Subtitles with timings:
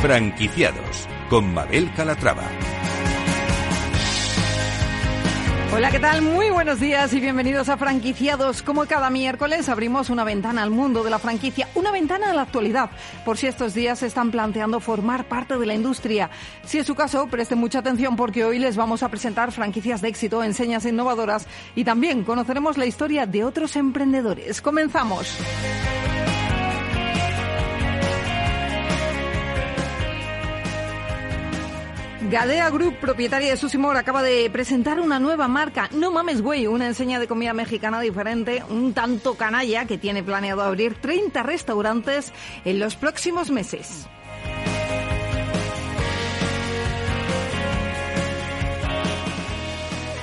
[0.00, 2.44] Franquiciados con Mabel Calatrava.
[5.74, 6.22] Hola, ¿qué tal?
[6.22, 8.62] Muy buenos días y bienvenidos a Franquiciados.
[8.62, 12.42] Como cada miércoles abrimos una ventana al mundo de la franquicia, una ventana a la
[12.42, 12.90] actualidad,
[13.26, 16.30] por si estos días se están planteando formar parte de la industria.
[16.64, 20.08] Si es su caso, preste mucha atención porque hoy les vamos a presentar franquicias de
[20.08, 21.46] éxito, enseñas innovadoras
[21.76, 24.62] y también conoceremos la historia de otros emprendedores.
[24.62, 25.36] Comenzamos.
[32.30, 36.86] Gadea Group, propietaria de Susimor, acaba de presentar una nueva marca, No Mames Güey, una
[36.86, 42.32] enseña de comida mexicana diferente, un tanto canalla, que tiene planeado abrir 30 restaurantes
[42.64, 44.08] en los próximos meses.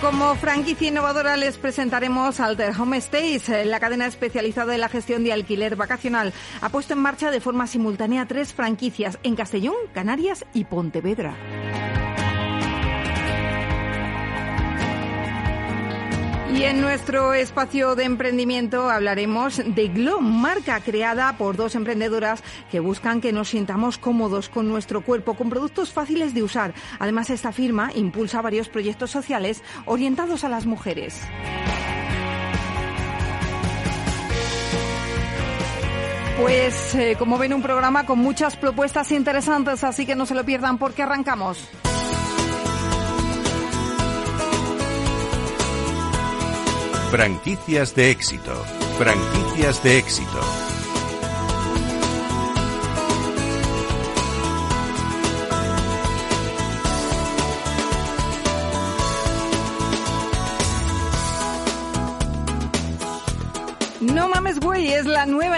[0.07, 5.33] Como franquicia innovadora les presentaremos Alter Home Stays, la cadena especializada en la gestión de
[5.33, 6.31] alquiler vacacional.
[6.61, 11.35] Ha puesto en marcha de forma simultánea tres franquicias en Castellón, Canarias y Pontevedra.
[16.55, 22.79] Y en nuestro espacio de emprendimiento hablaremos de Glow, marca creada por dos emprendedoras que
[22.79, 26.73] buscan que nos sintamos cómodos con nuestro cuerpo, con productos fáciles de usar.
[26.99, 31.21] Además, esta firma impulsa varios proyectos sociales orientados a las mujeres.
[36.39, 40.45] Pues eh, como ven un programa con muchas propuestas interesantes, así que no se lo
[40.45, 41.67] pierdan porque arrancamos.
[47.11, 48.53] Franquicias de éxito.
[48.97, 50.76] Franquicias de éxito.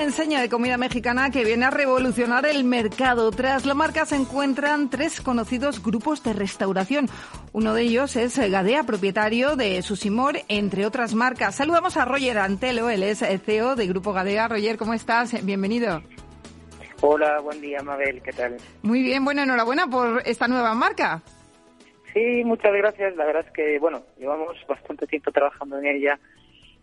[0.10, 3.30] Enseña de comida mexicana que viene a revolucionar el mercado.
[3.30, 7.06] Tras la marca se encuentran tres conocidos grupos de restauración.
[7.54, 11.54] Uno de ellos es Gadea, propietario de Susimor, entre otras marcas.
[11.54, 14.48] Saludamos a Roger Antelo, él es CEO de Grupo Gadea.
[14.48, 15.46] Roger, ¿cómo estás?
[15.46, 16.02] Bienvenido.
[17.02, 18.58] Hola, buen día, Mabel, ¿qué tal?
[18.82, 21.22] Muy bien, bueno, enhorabuena por esta nueva marca.
[22.16, 23.16] Sí, muchas gracias.
[23.16, 26.20] La verdad es que, bueno, llevamos bastante tiempo trabajando en ella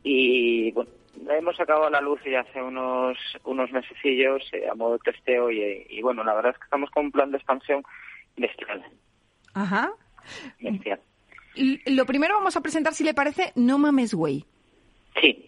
[0.05, 0.91] y, bueno,
[1.31, 5.51] hemos sacado a la luz ya hace unos unos mesecillos eh, a modo de testeo
[5.51, 7.83] y, bueno, la verdad es que estamos con un plan de expansión
[8.37, 8.85] bestial.
[9.55, 9.93] Ajá.
[11.87, 14.45] Lo primero vamos a presentar, si le parece, No Mames Way.
[15.21, 15.43] Sí.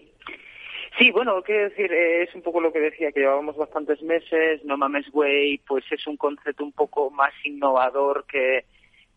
[0.99, 4.65] Sí, bueno, quiero decir, eh, es un poco lo que decía, que llevábamos bastantes meses,
[4.65, 8.65] No Mames Way, pues es un concepto un poco más innovador que,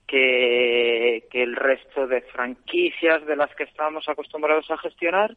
[0.05, 5.35] que, que el resto de franquicias de las que estábamos acostumbrados a gestionar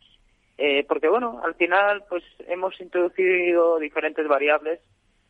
[0.58, 4.80] eh, porque bueno, al final pues hemos introducido diferentes variables,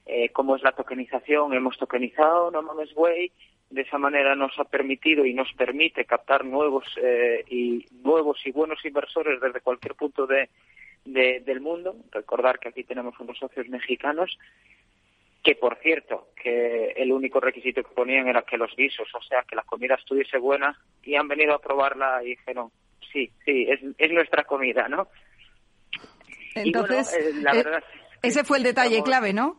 [0.07, 3.33] eh, como es la tokenización, hemos tokenizado No Mames Way,
[3.71, 8.53] de esa manera nos ha permitido y nos permite captar nuevos eh, y nuevos y
[8.53, 10.49] buenos inversores desde cualquier punto de,
[11.05, 11.97] del mundo.
[12.13, 14.39] Recordar que aquí tenemos unos socios mexicanos
[15.45, 19.43] que por cierto, que el único requisito que ponían era que los guisos, o sea,
[19.43, 22.71] que la comida estuviese buena, y han venido a probarla y dijeron,
[23.15, 25.09] sí, sí, es, es nuestra comida, ¿no?
[26.55, 27.85] Entonces, eh, la eh, verdad,
[28.23, 29.57] ese fue el detalle clave, ¿no?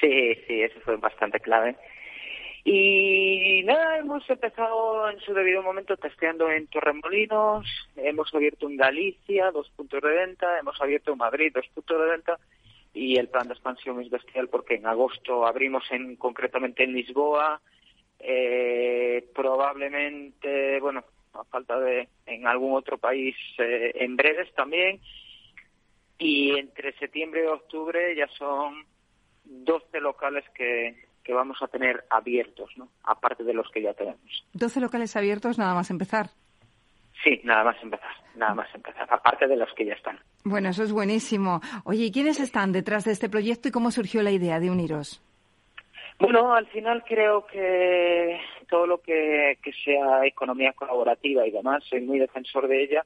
[0.00, 1.76] Sí, sí, ese fue bastante clave.
[2.64, 9.50] Y nada, hemos empezado en su debido momento testeando en Torremolinos, hemos abierto en Galicia
[9.50, 12.38] dos puntos de venta, hemos abierto en Madrid dos puntos de venta
[12.94, 17.60] y el plan de expansión es bestial porque en agosto abrimos en concretamente en Lisboa,
[18.18, 25.00] eh, probablemente, bueno, a falta de en algún otro país eh, en breves también.
[26.18, 28.84] Y entre septiembre y octubre ya son
[29.44, 32.88] 12 locales que, que vamos a tener abiertos, ¿no?
[33.02, 34.44] Aparte de los que ya tenemos.
[34.52, 36.30] 12 locales abiertos nada más empezar.
[37.22, 40.18] Sí, nada más empezar, nada más empezar, aparte de los que ya están.
[40.44, 41.62] Bueno, eso es buenísimo.
[41.84, 45.22] Oye, ¿y quiénes están detrás de este proyecto y cómo surgió la idea de uniros?
[46.18, 52.18] Bueno, al final creo que todo lo que, sea economía colaborativa y demás, soy muy
[52.18, 53.04] defensor de ella.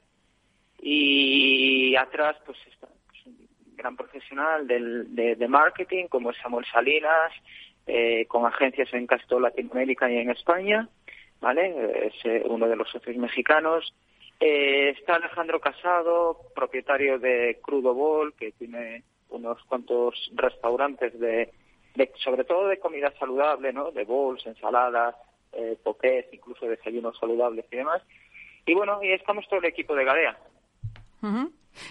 [0.81, 7.33] Y atrás, pues está pues, un gran profesional del, de, marketing, como Samuel Salinas,
[7.87, 10.87] eh, con agencias en casi toda Latinoamérica y en España,
[11.41, 12.07] ¿vale?
[12.07, 13.93] Es eh, uno de los socios mexicanos.
[14.39, 21.49] Eh, está Alejandro Casado, propietario de Crudo Bol, que tiene unos cuantos restaurantes de
[22.23, 23.91] sobre todo de comida saludable, ¿no?
[23.91, 25.15] De bowls, ensaladas,
[25.53, 25.77] eh,
[26.31, 28.01] incluso desayunos saludables y demás.
[28.65, 30.37] Y bueno, y estamos todo el equipo de Gadea.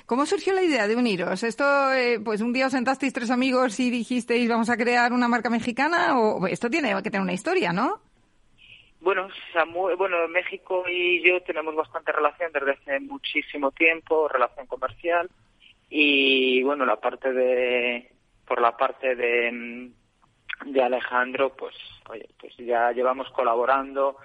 [0.07, 1.43] ¿Cómo surgió la idea de uniros?
[1.43, 5.29] ¿Esto, eh, pues un día os sentasteis tres amigos y dijisteis vamos a crear una
[5.29, 6.19] marca mexicana?
[6.19, 8.01] ¿O esto tiene que tener una historia, no?
[9.01, 9.29] Bueno,
[9.97, 15.31] bueno, México y yo tenemos bastante relación desde hace muchísimo tiempo, relación comercial.
[15.89, 18.11] Y bueno, la parte de,
[18.49, 19.91] por la parte de,
[20.65, 21.75] de Alejandro, pues,
[22.09, 24.17] oye, pues ya llevamos colaborando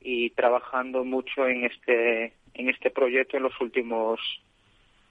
[0.00, 4.20] y trabajando mucho en este, en este proyecto en los últimos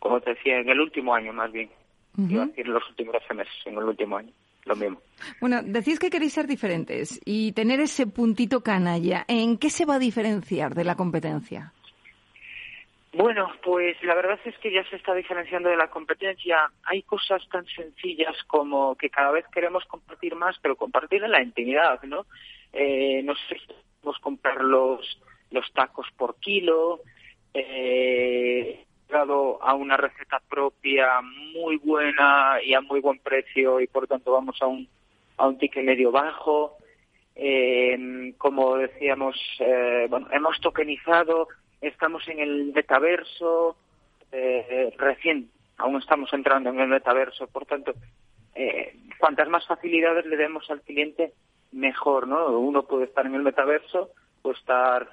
[0.06, 1.68] como te decía, en el último año más bien.
[2.16, 4.32] Iba a decir los últimos 12 meses, en el último año.
[4.66, 5.02] Lo mismo.
[5.42, 9.26] Bueno, decís que queréis ser diferentes y tener ese puntito canalla.
[9.28, 11.74] ¿En qué se va a diferenciar de la competencia?
[13.18, 16.70] Bueno, pues la verdad es que ya se está diferenciando de la competencia.
[16.84, 21.42] Hay cosas tan sencillas como que cada vez queremos compartir más, pero compartir en la
[21.42, 22.26] intimidad, ¿no?
[22.74, 23.68] Eh, no sé si
[24.02, 25.22] podemos comprar los,
[25.52, 27.00] los tacos por kilo,
[27.54, 34.08] eh, llegado a una receta propia muy buena y a muy buen precio y por
[34.08, 34.90] tanto vamos a un,
[35.38, 36.76] a un ticket medio bajo.
[37.34, 41.48] Eh, como decíamos, eh, bueno, hemos tokenizado,
[41.82, 43.76] estamos en el metaverso,
[44.32, 47.94] eh, recién, aún estamos entrando en el metaverso, por tanto,
[48.54, 51.34] eh, cuantas más facilidades le demos al cliente,
[51.72, 52.58] mejor, ¿no?
[52.58, 54.12] Uno puede estar en el metaverso,
[54.42, 55.10] puede estar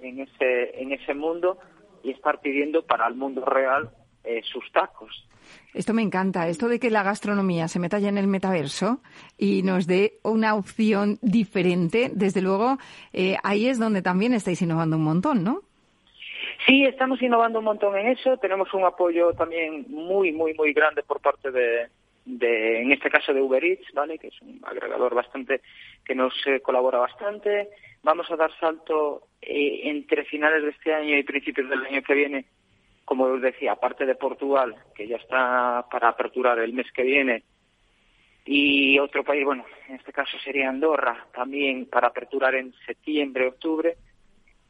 [0.00, 1.58] en ese, en ese mundo
[2.02, 3.90] y estar pidiendo para el mundo real
[4.24, 5.26] eh, sus tacos.
[5.74, 9.00] Esto me encanta, esto de que la gastronomía se meta ya en el metaverso
[9.38, 12.10] y nos dé una opción diferente.
[12.14, 12.78] Desde luego,
[13.12, 15.62] eh, ahí es donde también estáis innovando un montón, ¿no?
[16.66, 18.36] Sí, estamos innovando un montón en eso.
[18.36, 21.88] Tenemos un apoyo también muy, muy, muy grande por parte de,
[22.24, 24.18] de en este caso de Uber Eats, ¿vale?
[24.18, 25.60] Que es un agregador bastante
[26.04, 27.68] que nos eh, colabora bastante.
[28.02, 32.14] Vamos a dar salto eh, entre finales de este año y principios del año que
[32.14, 32.44] viene,
[33.04, 37.44] como os decía, aparte de Portugal, que ya está para aperturar el mes que viene,
[38.44, 43.96] y otro país, bueno, en este caso sería Andorra, también para aperturar en septiembre, octubre.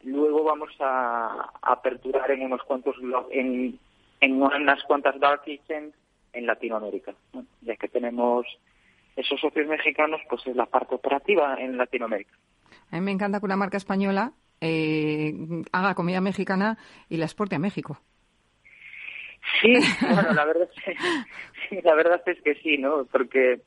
[0.04, 2.96] Luego vamos a, aperturar en unos cuantos
[3.30, 3.78] en,
[4.20, 5.94] en unas cuantas dark kitchens
[6.32, 7.14] en Latinoamérica.
[7.60, 8.46] ya que tenemos
[9.16, 12.32] esos socios mexicanos, pues es la parte operativa en Latinoamérica.
[12.90, 15.34] A mí me encanta que una marca española eh,
[15.72, 16.78] haga comida mexicana
[17.08, 17.98] y la exporte a México.
[19.60, 20.68] Sí, bueno, la verdad,
[21.68, 23.04] sí, la verdad es que sí, ¿no?
[23.10, 23.60] Porque,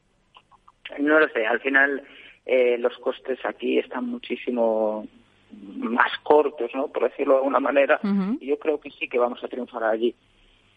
[1.00, 2.04] no lo sé, al final
[2.46, 5.08] eh, los costes aquí están muchísimo
[5.52, 6.88] más cortos, ¿no?
[6.88, 8.00] Por decirlo de alguna manera,
[8.40, 10.16] y yo creo que sí que vamos a triunfar allí.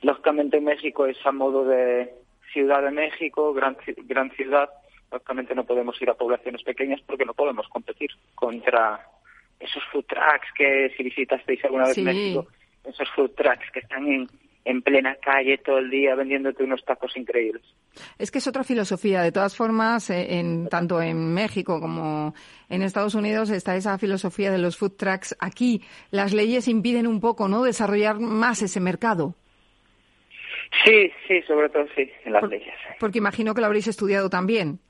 [0.02, 2.14] Lógicamente México es a modo de
[2.52, 3.76] Ciudad de México, gran,
[4.06, 4.70] gran ciudad,
[5.10, 9.06] lógicamente no podemos ir a poblaciones pequeñas porque no podemos competir contra
[9.60, 12.46] esos food trucks que si visitasteis alguna vez México,
[12.84, 14.28] esos food trucks que están en,
[14.64, 17.62] en plena calle todo el día vendiéndote unos tacos increíbles.
[18.18, 19.22] Es que es otra filosofía.
[19.22, 22.34] De todas formas, eh, en, tanto en México como
[22.68, 25.36] en Estados Unidos está esa filosofía de los food trucks.
[25.40, 29.34] Aquí las leyes impiden un poco, ¿no?, desarrollar más ese mercado.
[30.84, 32.74] Sí, sí, sobre todo sí, en las leyes.
[33.00, 34.80] Porque imagino que lo habréis estudiado también.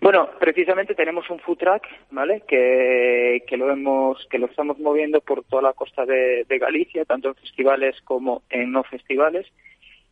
[0.00, 2.42] Bueno, precisamente tenemos un food truck, ¿vale?
[2.46, 7.28] Que, que lo hemos, que lo estamos moviendo por toda la costa de, Galicia, tanto
[7.28, 9.46] en festivales como en no festivales.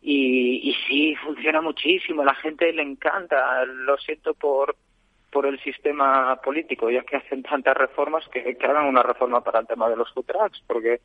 [0.02, 3.64] Y, sí, funciona muchísimo, la gente le encanta.
[3.64, 4.76] Lo siento por,
[5.30, 9.60] por el sistema político, ya que hacen tantas reformas que, que hagan una reforma para
[9.60, 11.00] el tema de los food trucks, porque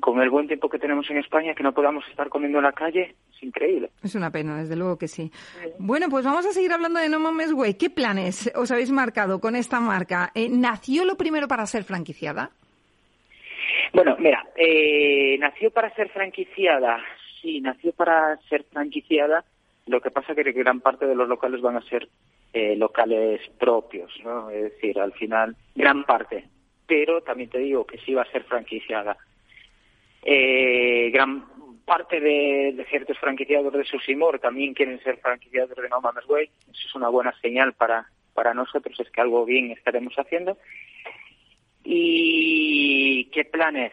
[0.00, 2.72] con el buen tiempo que tenemos en España, que no podamos estar comiendo en la
[2.72, 3.90] calle, es increíble.
[4.02, 5.30] Es una pena, desde luego que sí.
[5.78, 7.74] Bueno, pues vamos a seguir hablando de No Mames Way.
[7.74, 10.30] ¿Qué planes os habéis marcado con esta marca?
[10.34, 12.50] Eh, ¿Nació lo primero para ser franquiciada?
[13.92, 17.00] Bueno, mira, eh, nació para ser franquiciada.
[17.40, 19.44] Sí, nació para ser franquiciada.
[19.86, 22.08] Lo que pasa es que gran parte de los locales van a ser
[22.52, 24.50] eh, locales propios, ¿no?
[24.50, 26.44] Es decir, al final, gran parte.
[26.86, 29.16] Pero también te digo que sí va a ser franquiciada
[30.22, 31.44] eh, gran
[31.84, 36.50] parte de, ciertos franquiciados de Susimor también quieren ser franquiciados de No Mames Way.
[36.70, 40.58] Eso es una buena señal para, para nosotros, es que algo bien estaremos haciendo.
[41.82, 43.92] ¿Y qué planes?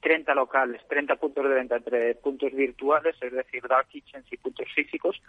[0.00, 4.66] 30 locales, 30 puntos de venta entre puntos virtuales, es decir, dark kitchens y puntos
[4.74, 5.20] físicos,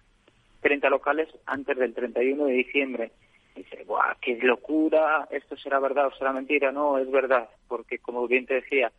[0.62, 3.12] 30 locales antes del 31 de diciembre.
[3.56, 5.28] Dice, ¡buah, qué locura!
[5.32, 6.72] ¿Esto será verdad o será mentira?
[6.72, 8.92] No, es verdad, porque como bien te decía,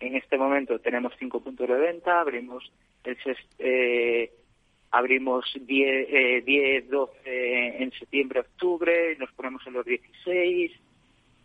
[0.00, 2.70] en este momento tenemos cinco puntos de venta, abrimos
[3.04, 3.16] el
[3.58, 4.32] eh,
[4.90, 10.72] abrimos 10, 10, 12 en septiembre, octubre, nos ponemos en los 16,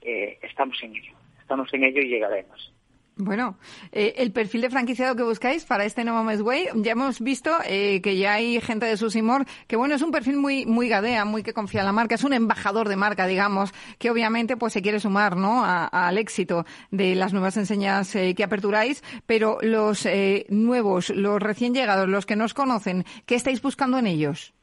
[0.01, 2.73] eh, estamos en ello, estamos en ello y llegaremos.
[3.15, 3.59] Bueno,
[3.91, 7.51] eh, el perfil de franquiciado que buscáis para este No Mames Way, ya hemos visto
[7.63, 11.23] eh, que ya hay gente de Susimor que bueno, es un perfil muy muy gadea,
[11.23, 14.73] muy que confía en la marca, es un embajador de marca, digamos, que obviamente pues
[14.73, 15.63] se quiere sumar, ¿no?
[15.63, 20.07] al éxito de las nuevas enseñas eh, que aperturáis, pero los
[20.49, 24.53] nuevos, los recién llegados, los que nos conocen, ¿qué estáis buscando en ellos?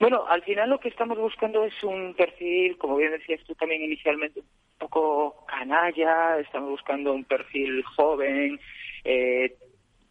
[0.00, 3.82] Bueno, al final lo que estamos buscando es un perfil, como bien decías tú también
[3.82, 4.46] inicialmente, un
[4.78, 8.60] poco canalla, estamos buscando un perfil joven,
[9.04, 9.56] eh,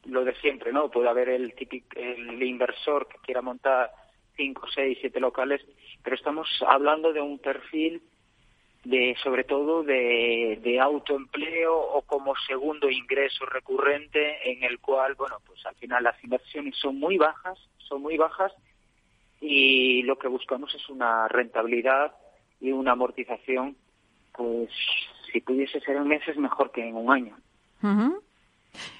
[0.05, 0.89] lo de siempre, ¿no?
[0.89, 3.91] Puede haber el típico, el inversor que quiera montar
[4.35, 5.61] cinco, seis, siete locales,
[6.03, 8.01] pero estamos hablando de un perfil
[8.83, 15.37] de sobre todo de, de autoempleo o como segundo ingreso recurrente en el cual bueno
[15.45, 18.51] pues al final las inversiones son muy bajas son muy bajas
[19.45, 22.13] y lo que buscamos es una rentabilidad
[22.61, 23.75] y una amortización,
[24.31, 24.69] pues
[25.29, 27.35] si pudiese ser en meses mejor que en un año.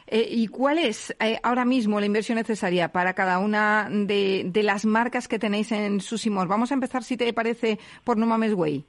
[0.06, 4.86] Eh, ¿Y cuál es eh, ahora mismo la inversión necesaria para cada una de, las
[4.86, 6.50] marcas que tenéis en Susimor?
[6.50, 8.84] Vamos a empezar, si te parece, por No Mames Way.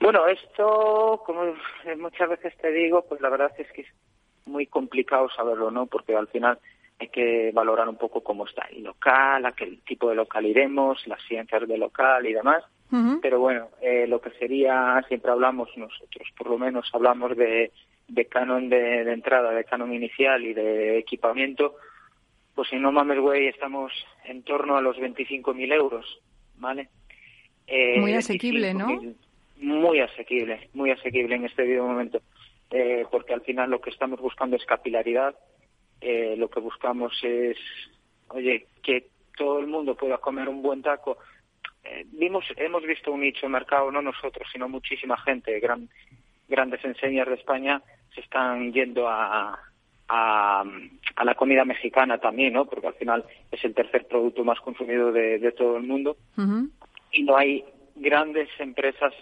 [0.00, 1.54] Bueno, esto, como
[1.98, 3.88] muchas veces te digo, pues la verdad es que es
[4.46, 5.86] muy complicado saberlo, ¿no?
[5.86, 6.58] Porque al final
[6.98, 11.06] hay que valorar un poco cómo está el local, a qué tipo de local iremos,
[11.06, 12.64] las ciencias del local y demás.
[13.20, 17.72] Pero bueno, eh, lo que sería, siempre hablamos nosotros, por lo menos hablamos de,
[18.06, 21.74] de canon de, entrada, de canon inicial y de equipamiento,
[22.54, 23.92] pues en No Mames Way estamos
[24.24, 26.20] en torno a los 25.000 euros,
[26.56, 26.88] ¿vale?
[27.66, 28.86] Eh, muy asequible, ¿no?
[29.56, 32.20] Muy asequible, muy asequible en este momento,
[32.70, 35.34] eh, porque al final lo que estamos buscando es capilaridad,
[36.06, 37.56] eh, lo que buscamos es,
[38.28, 39.06] oye, que
[39.38, 41.16] todo el mundo pueda comer un buen taco.
[41.82, 45.88] Eh, vimos, hemos visto un nicho de mercado, no nosotros, sino muchísima gente, gran,
[46.46, 47.82] grandes enseñas de España
[48.14, 49.58] se están yendo a,
[50.08, 50.64] a,
[51.24, 52.66] la comida mexicana también, ¿no?
[52.66, 56.18] Porque al final es el tercer producto más consumido de, todo el mundo.
[57.12, 57.64] Y no hay
[57.96, 59.14] grandes empresas,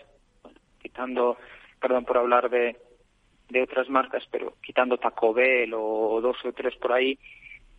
[0.80, 1.36] quitando,
[1.80, 2.76] perdón por hablar de,
[3.52, 7.18] de otras marcas, pero quitando Taco Bell o dos o tres por ahí,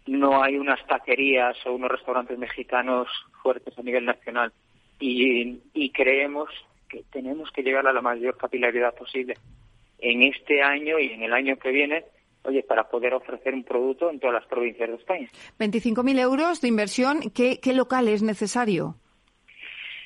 [0.08, 3.08] no hay unas taquerías o unos restaurantes mexicanos
[3.42, 4.51] fuertes a nivel nacional.
[5.00, 6.50] Y, y creemos
[6.88, 9.36] que tenemos que llegar a la mayor capilaridad posible
[10.00, 12.03] en este año y en el año que viene,
[12.44, 15.27] oye, para poder ofrecer un producto en todas las provincias de España.
[15.60, 18.96] 25.000 euros de inversión, ¿qué, ¿qué local es necesario?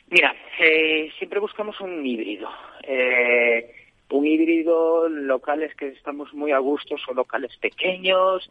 [0.09, 2.47] Mira, eh, siempre buscamos un híbrido.
[2.83, 8.49] Eh, un híbrido, locales que estamos muy a gusto, son locales pequeños,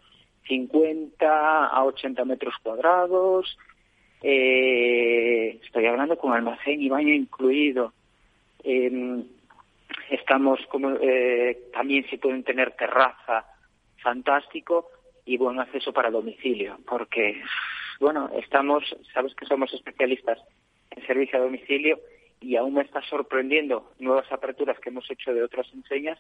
[0.49, 3.57] 50 a 80 metros cuadrados.
[4.23, 7.93] Eh, estoy hablando con almacén y baño incluido.
[8.63, 9.25] Em,
[10.11, 13.45] estamos como eh, también se pueden tener terraza,
[14.03, 14.91] fantástico
[15.25, 17.41] y buen acceso para domicilio, porque
[17.99, 20.39] bueno, estamos, sabes que somos especialistas
[20.91, 21.99] en servicio a domicilio
[22.47, 26.17] y aún me está sorprendiendo nuevas aperturas que hemos hecho de otras enseñas,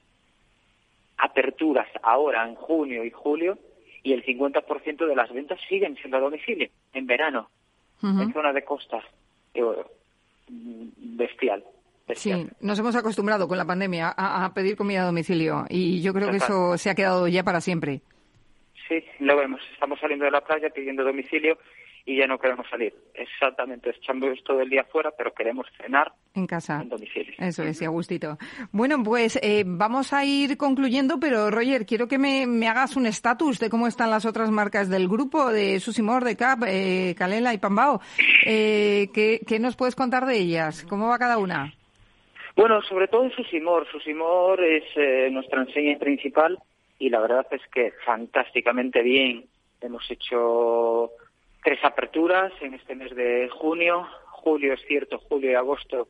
[1.16, 3.56] aperturas ahora en junio y julio
[4.02, 7.48] y el 50% de las ventas siguen siendo a domicilio en verano,
[8.02, 9.04] en zona de costa.
[10.48, 11.64] bestial.
[12.14, 16.30] Sí, nos hemos acostumbrado con la pandemia a, pedir comida a domicilio y yo creo
[16.30, 18.00] que eso se ha quedado ya para siempre.
[18.88, 19.60] Sí, lo vemos.
[19.72, 21.56] Estamos saliendo de la playa pidiendo domicilio
[22.06, 22.94] y ya no queremos salir.
[23.14, 26.80] Exactamente, echamos todo el día fuera, pero queremos cenar en casa.
[26.80, 27.34] En domicilio.
[27.38, 28.38] Eso es, y a gustito.
[28.72, 33.58] Bueno, pues eh, vamos a ir concluyendo, pero Roger, quiero que me, hagas un estatus
[33.58, 37.58] de cómo están las otras marcas del grupo, de Susimor, de Cap, eh, Calela y
[37.58, 38.00] Pambao.
[38.46, 40.86] Eh, ¿qué, ¿Qué nos puedes contar de ellas?
[40.88, 41.72] ¿Cómo va cada una?
[42.56, 43.86] Bueno, sobre todo Susimor.
[43.90, 46.58] Susimor es eh, nuestra enseña principal
[46.98, 49.44] y la verdad es que fantásticamente bien.
[49.82, 51.10] Hemos hecho
[51.66, 54.06] tres aperturas en este mes de junio.
[54.30, 56.06] Julio es cierto, julio y agosto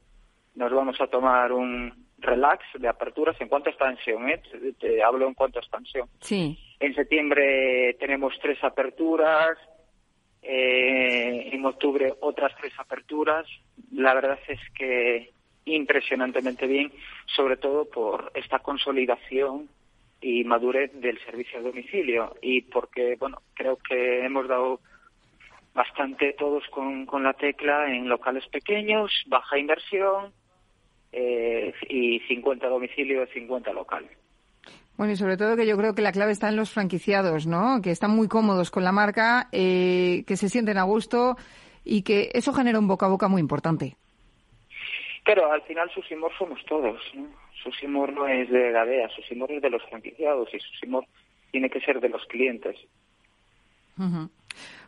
[0.55, 4.43] nos vamos a tomar un relax de aperturas en cuanto a expansión, ¿eh?
[4.79, 6.11] te, hablo en cuanto a expansión.
[6.21, 6.59] Sí.
[6.79, 9.57] En septiembre tenemos tres aperturas,
[10.43, 13.47] eh, en octubre otras tres aperturas.
[13.93, 15.31] La verdad es que
[15.65, 16.93] impresionantemente bien,
[17.35, 19.71] sobre todo por esta consolidación
[20.21, 24.81] y madurez del servicio a domicilio y porque, bueno, creo que hemos dado
[25.77, 30.33] bastante todos con, con la tecla en locales pequeños, baja inversión
[31.13, 34.11] eh, y 50 domicilios, 50 locales.
[34.97, 37.83] Bueno, y sobre todo que yo creo que la clave está en los franquiciados, ¿no?
[37.83, 41.37] Que están muy cómodos con la marca, eh, que se sienten a gusto
[41.85, 43.97] y que eso genera un boca a boca muy importante.
[45.23, 46.99] Claro, al final Susimor somos todos.
[47.15, 47.27] ¿no?
[47.63, 51.05] Susimor no es de Gadea, Susimor es de los franquiciados y Susimor
[51.51, 52.77] tiene que ser de los clientes.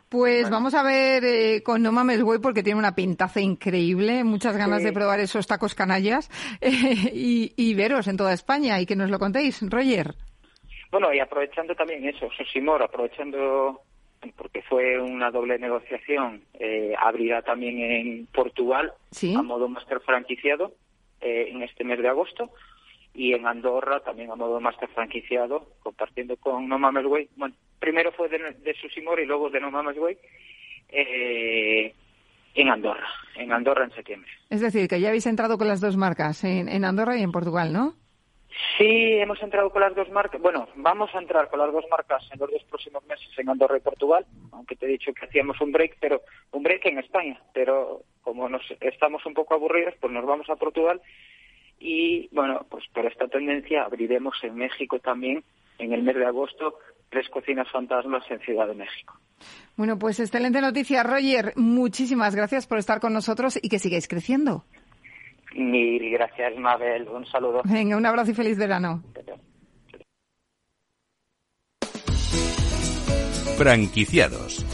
[0.09, 4.57] Pues vamos a ver eh, con No Mames Güey porque tiene una pintaza increíble, muchas
[4.57, 6.29] ganas de probar esos tacos canallas.
[6.61, 10.15] Eh, y, veros en toda España y que nos lo contéis, Roger.
[10.91, 13.81] Bueno, y aprovechando también eso, Susimor, aprovechando
[14.35, 18.93] porque fue una doble negociación, eh, abrirá también en Portugal
[19.35, 20.73] a modo máster franquiciado
[21.21, 22.51] eh, en este mes de agosto
[23.13, 27.29] y en Andorra también a modo máster franquiciado, compartiendo con No Mames Way.
[27.35, 30.17] Bueno, primero fue de, de Susimor y luego de No Mames Way
[30.89, 31.93] eh,
[32.55, 34.29] en Andorra, en Andorra en septiembre.
[34.49, 37.71] Es decir, que ya habéis entrado con las dos marcas, en Andorra y en Portugal,
[37.73, 37.93] ¿no?
[38.77, 40.41] Sí, hemos entrado con las dos marcas.
[40.41, 43.77] Bueno, vamos a entrar con las dos marcas en los dos próximos meses en Andorra
[43.77, 46.21] y Portugal, aunque te he dicho que hacíamos un break, pero
[46.51, 47.39] un break en España.
[47.53, 51.01] Pero como nos estamos un poco aburridos, pues nos vamos a Portugal
[51.79, 55.43] y bueno, pues por esta tendencia abriremos en México también
[55.77, 56.79] en el mes de agosto
[57.09, 59.17] tres cocinas fantasmas en Ciudad de México.
[59.75, 61.53] Bueno, pues excelente noticia, Roger.
[61.55, 64.65] Muchísimas gracias por estar con nosotros y que sigáis creciendo.
[65.55, 67.07] Mil gracias, Mabel.
[67.07, 67.61] Un saludo.
[67.63, 69.03] Venga, un abrazo y feliz verano.
[73.57, 74.65] Franquiciados.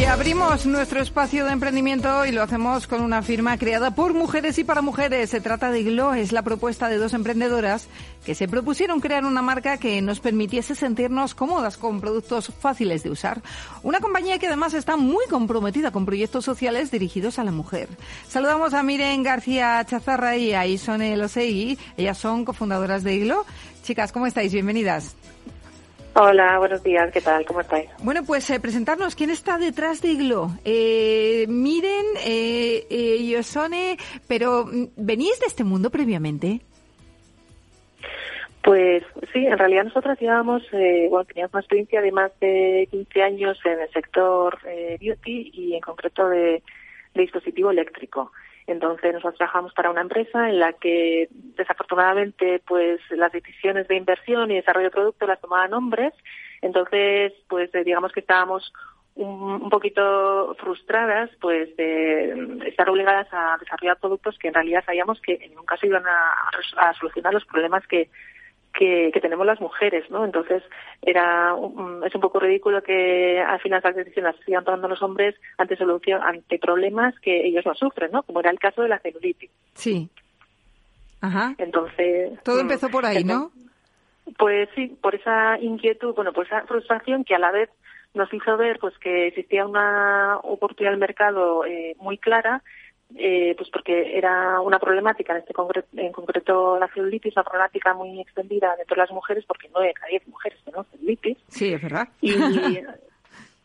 [0.00, 4.56] Y abrimos nuestro espacio de emprendimiento y lo hacemos con una firma creada por mujeres
[4.58, 5.28] y para mujeres.
[5.28, 7.86] Se trata de Glo, es la propuesta de dos emprendedoras
[8.24, 13.10] que se propusieron crear una marca que nos permitiese sentirnos cómodas con productos fáciles de
[13.10, 13.42] usar.
[13.82, 17.90] Una compañía que además está muy comprometida con proyectos sociales dirigidos a la mujer.
[18.26, 21.76] Saludamos a Miren García Chazarra y a Isone Losegui.
[21.98, 23.44] Ellas son cofundadoras de Glo.
[23.82, 24.50] Chicas, ¿cómo estáis?
[24.50, 25.14] Bienvenidas.
[26.14, 27.46] Hola, buenos días, ¿qué tal?
[27.46, 27.88] ¿Cómo estáis?
[28.02, 30.50] Bueno, pues eh, presentarnos, ¿quién está detrás de Iglo?
[30.64, 33.96] Eh, miren, eh, eh, Yosone,
[34.26, 36.60] pero mm, ¿venís de este mundo previamente?
[38.62, 43.22] Pues sí, en realidad nosotras llevamos, eh, bueno, teníamos una experiencia de más de 15
[43.22, 46.62] años en el sector eh, beauty y en concreto de,
[47.14, 48.32] de dispositivo eléctrico.
[48.72, 54.50] Entonces nosotros trabajamos para una empresa en la que desafortunadamente pues las decisiones de inversión
[54.50, 56.12] y desarrollo de producto las tomaban hombres.
[56.62, 58.72] Entonces pues eh, digamos que estábamos
[59.14, 65.50] un, poquito frustradas pues de estar obligadas a desarrollar productos que en realidad sabíamos que
[65.54, 68.08] nunca se iban a solucionar los problemas que
[68.72, 70.24] que, tenemos las mujeres, ¿no?
[70.24, 70.62] Entonces
[71.02, 71.54] era
[72.06, 75.76] es un poco ridículo que al final las decisiones las sigan tomando los hombres ante
[75.76, 78.22] solución ante problemas que ellos no sufren, ¿no?
[78.22, 79.50] Como era el caso de la celulitis.
[79.74, 80.08] Sí.
[81.20, 81.54] Ajá.
[81.58, 83.50] Entonces todo mm, empezó por ahí, ¿no?
[84.38, 87.68] Pues sí, por esa inquietud, bueno, por esa frustración que a la vez
[88.14, 92.62] nos hizo ver pues que existía una oportunidad del mercado eh, muy clara
[93.16, 97.94] eh, pues porque era una problemática, en este concreto, en concreto la celulitis, una problemática
[97.94, 101.38] muy extendida dentro de las mujeres, porque no hay cada mujeres tenemos celulitis.
[101.48, 102.08] Sí, es verdad.
[102.20, 102.32] Y,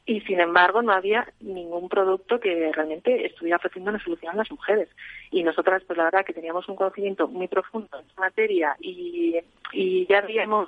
[0.06, 4.52] y sin embargo no había ningún producto que realmente estuviera ofreciendo una solución a las
[4.52, 4.88] mujeres.
[5.32, 9.36] Y nosotras, pues la verdad que teníamos un conocimiento muy profundo en esta materia y,
[9.72, 10.68] y ya habíamos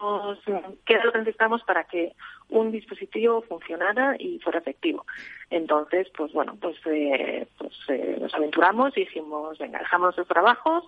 [0.86, 2.14] qué era lo que necesitábamos para que
[2.50, 5.06] un dispositivo funcionara y fuera efectivo.
[5.52, 10.84] Entonces, pues bueno, pues, eh, pues eh, nos aventuramos y dijimos, venga, dejamos los trabajos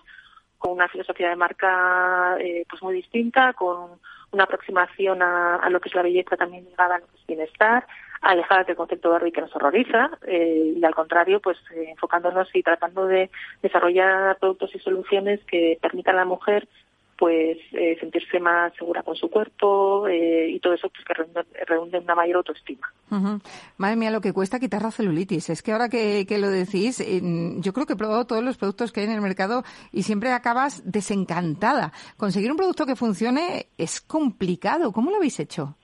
[0.60, 3.98] con una filosofía de marca eh, pues muy distinta, con
[4.30, 7.86] una aproximación a, lo que es la belleza también ligada a lo que es bienestar,
[8.20, 12.62] alejadas del concepto Barbie que nos horroriza eh, y al contrario, pues eh, enfocándonos y
[12.62, 13.30] tratando de
[13.62, 16.68] desarrollar productos y soluciones que permitan a la mujer
[17.20, 21.12] pues eh, sentirse más segura con su cuerpo eh, y todo eso pues que
[21.66, 22.90] redunde, en una mayor autoestima.
[23.76, 25.50] Madre mía, lo que cuesta quitar la celulitis.
[25.50, 28.90] Es que ahora que, que lo decís, yo creo que he probado todos los productos
[28.90, 31.92] que hay en el mercado y siempre acabas desencantada.
[32.16, 34.90] Conseguir un producto que funcione es complicado.
[34.90, 35.76] ¿Cómo lo habéis hecho?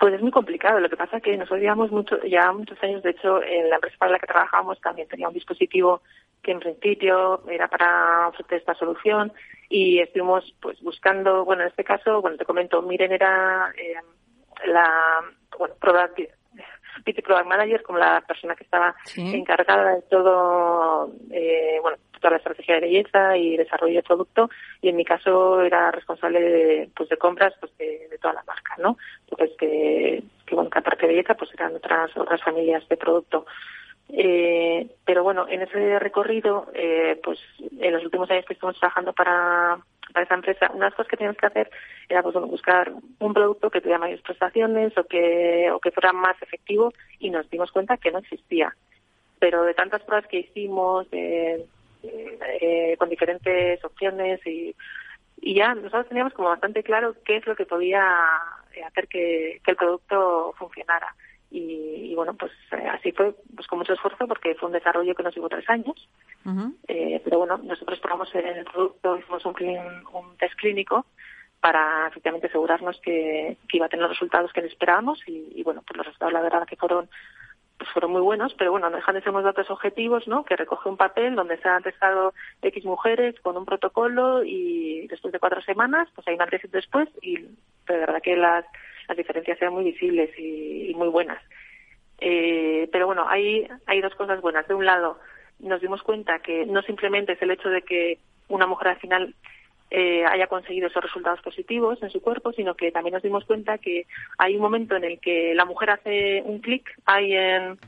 [0.00, 0.80] Pues es muy complicado.
[0.80, 3.74] Lo que pasa es que nosotros llevamos mucho, ya muchos años, de hecho, en la
[3.74, 6.00] empresa para la que trabajamos también tenía un dispositivo
[6.42, 9.32] que en principio era para ofrecer esta solución
[9.68, 13.94] y estuvimos pues buscando, bueno, en este caso, bueno, te comento, Miren era eh,
[14.66, 15.20] la,
[15.58, 16.20] bueno, product,
[17.04, 22.76] Product Manager, como la persona que estaba encargada de todo, eh, bueno, toda la estrategia
[22.76, 24.50] de belleza y desarrollo de producto
[24.80, 28.76] y en mi caso era responsable de, pues de compras pues de, toda la marca,
[28.78, 28.96] ¿no?
[29.28, 33.46] Entonces que, que bueno, que aparte de belleza pues eran otras otras familias de producto.
[34.08, 37.38] Eh, pero bueno, en ese recorrido, eh, pues
[37.78, 39.78] en los últimos años que estamos trabajando para
[40.12, 41.70] para esa empresa, una de las cosas que teníamos que hacer
[42.08, 46.40] era pues, buscar un producto que tuviera mayores prestaciones o que, o que fuera más
[46.42, 48.74] efectivo y nos dimos cuenta que no existía.
[49.38, 51.64] Pero de tantas pruebas que hicimos, eh,
[52.98, 54.74] con diferentes opciones y,
[55.40, 58.02] y ya nosotros teníamos como bastante claro qué es lo que podía
[58.86, 61.14] hacer que, que el producto funcionara.
[61.54, 65.22] Y, bueno, pues eh, así fue pues con mucho esfuerzo porque fue un desarrollo que
[65.22, 66.08] nos llevó tres años.
[66.88, 69.54] eh, pero bueno, nosotros probamos el producto, hicimos un,
[70.12, 71.04] un test clínico
[71.60, 75.82] para efectivamente asegurarnos que, que, iba a tener los resultados que esperábamos y, y, bueno,
[75.86, 77.08] pues los resultados la verdad que fueron
[77.82, 80.44] pues fueron muy buenos, pero bueno, no dejan de ser unos datos objetivos, ¿no?
[80.44, 85.32] Que recoge un papel donde se han testado X mujeres con un protocolo y después
[85.32, 87.48] de cuatro semanas, pues hay un antes y después y de
[87.86, 88.64] verdad que las
[89.08, 91.42] las diferencias sean muy visibles y, muy buenas.
[92.18, 94.66] Eh, pero bueno, hay, hay dos cosas buenas.
[94.68, 95.18] De un lado,
[95.58, 99.34] nos dimos cuenta que no simplemente es el hecho de que una mujer al final
[99.90, 103.78] eh, haya conseguido esos resultados positivos en su cuerpo, sino que también nos dimos cuenta
[103.78, 104.06] que
[104.38, 107.78] hay un momento en el que la mujer hace un clic ahí en,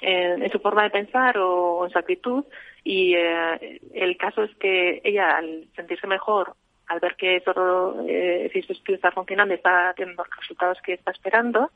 [0.00, 2.44] en, su forma de pensar o, en su actitud
[2.82, 6.54] y eh, el caso es que ella al sentirse mejor
[6.90, 10.78] al ver que todo, eh, si su estudio está funcionando y está teniendo los resultados
[10.84, 11.70] que está esperando,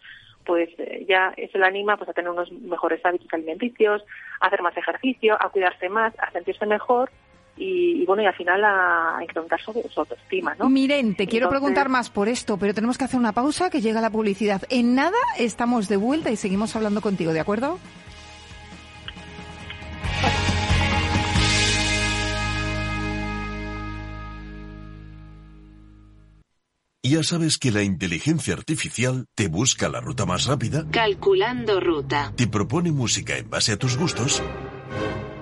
[0.44, 4.02] pues eh, ya eso le anima pues a tener unos mejores hábitos alimenticios,
[4.40, 7.12] a hacer más ejercicio, a cuidarse más, a sentirse mejor
[7.56, 10.68] y, bueno, y al final a, incrementar su, autoestima, ¿no?
[10.68, 14.00] Miren, te quiero preguntar más por esto, pero tenemos que hacer una pausa que llega
[14.00, 14.62] la publicidad.
[14.68, 17.78] En nada estamos de vuelta y seguimos hablando contigo, ¿de acuerdo?
[27.06, 30.86] Ya sabes que la inteligencia artificial te busca la ruta más rápida.
[30.90, 32.32] Calculando ruta.
[32.34, 34.42] Te propone música en base a tus gustos.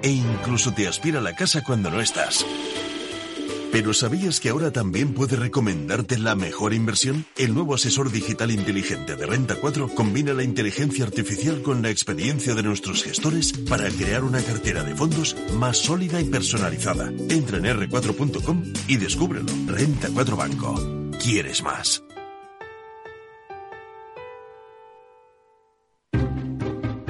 [0.02, 2.44] E incluso te aspira a la casa cuando no estás.
[3.72, 7.24] Pero ¿sabías que ahora también puede recomendarte la mejor inversión?
[7.38, 12.54] El nuevo asesor digital inteligente de Renta 4 combina la inteligencia artificial con la experiencia
[12.54, 17.08] de nuestros gestores para crear una cartera de fondos más sólida y personalizada.
[17.30, 19.50] Entra en r4.com y descúbrelo.
[19.66, 20.74] Renta 4 Banco
[21.18, 22.04] quieres más.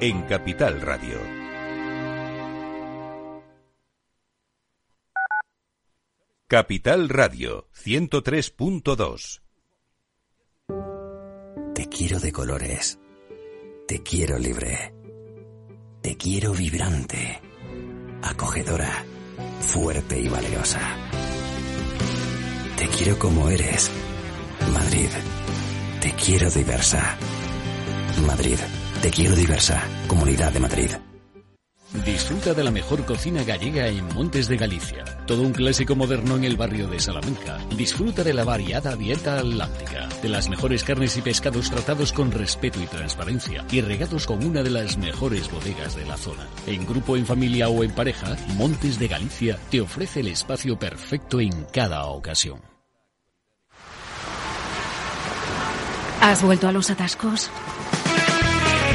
[0.00, 1.18] en Capital Radio.
[6.46, 9.40] Capital Radio 103.2
[11.74, 13.00] Te quiero de colores.
[13.88, 14.94] Te quiero libre.
[16.00, 17.40] Te quiero vibrante,
[18.22, 19.04] acogedora,
[19.60, 20.80] fuerte y valiosa.
[22.76, 23.90] Te quiero como eres.
[24.72, 25.10] Madrid.
[26.00, 27.18] Te quiero diversa.
[28.24, 28.58] Madrid.
[29.02, 30.90] Te quiero diversa, Comunidad de Madrid.
[32.04, 35.04] Disfruta de la mejor cocina gallega en Montes de Galicia.
[35.26, 37.58] Todo un clásico moderno en el barrio de Salamanca.
[37.76, 42.78] Disfruta de la variada dieta atlántica, de las mejores carnes y pescados tratados con respeto
[42.82, 46.46] y transparencia y regados con una de las mejores bodegas de la zona.
[46.66, 51.40] En grupo, en familia o en pareja, Montes de Galicia te ofrece el espacio perfecto
[51.40, 52.60] en cada ocasión.
[56.20, 57.48] ¿Has vuelto a los atascos?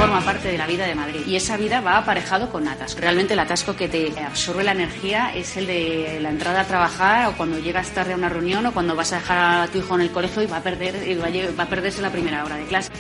[0.08, 3.00] Forma parte de la vida de Madrid y esa vida va aparejado con atasco.
[3.00, 7.30] Realmente el atasco que te absorbe la energía es el de la entrada a trabajar
[7.30, 9.96] o cuando llegas tarde a una reunión o cuando vas a dejar a tu hijo
[9.96, 10.94] en el colegio y va a perder
[11.58, 12.92] va a perderse la primera hora de clase.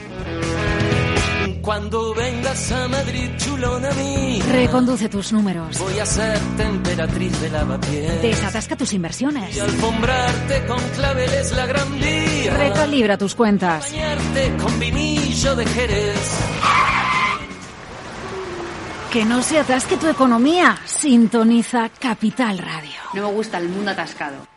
[1.63, 3.89] Cuando vengas a Madrid, chulona.
[4.51, 5.79] Reconduce tus números.
[5.79, 8.21] Voy a ser temperatriz de lavapiés.
[8.21, 9.55] Desatasca tus inversiones.
[9.55, 11.87] Y alfombrarte con claveles la gran.
[12.01, 13.89] Recalibra tus cuentas.
[13.89, 16.92] Bañarte con vinillo de Jerez.
[19.13, 20.75] Que no se atasque tu economía.
[20.85, 22.95] Sintoniza Capital Radio.
[23.13, 24.47] No me gusta el mundo atascado.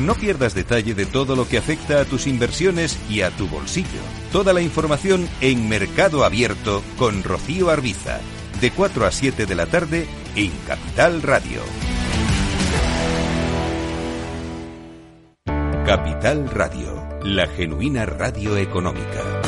[0.00, 3.88] No pierdas detalle de todo lo que afecta a tus inversiones y a tu bolsillo.
[4.32, 8.18] Toda la información en Mercado Abierto con Rocío Arbiza,
[8.60, 11.62] de 4 a 7 de la tarde en Capital Radio.
[15.86, 19.42] Capital Radio, la genuina radio económica.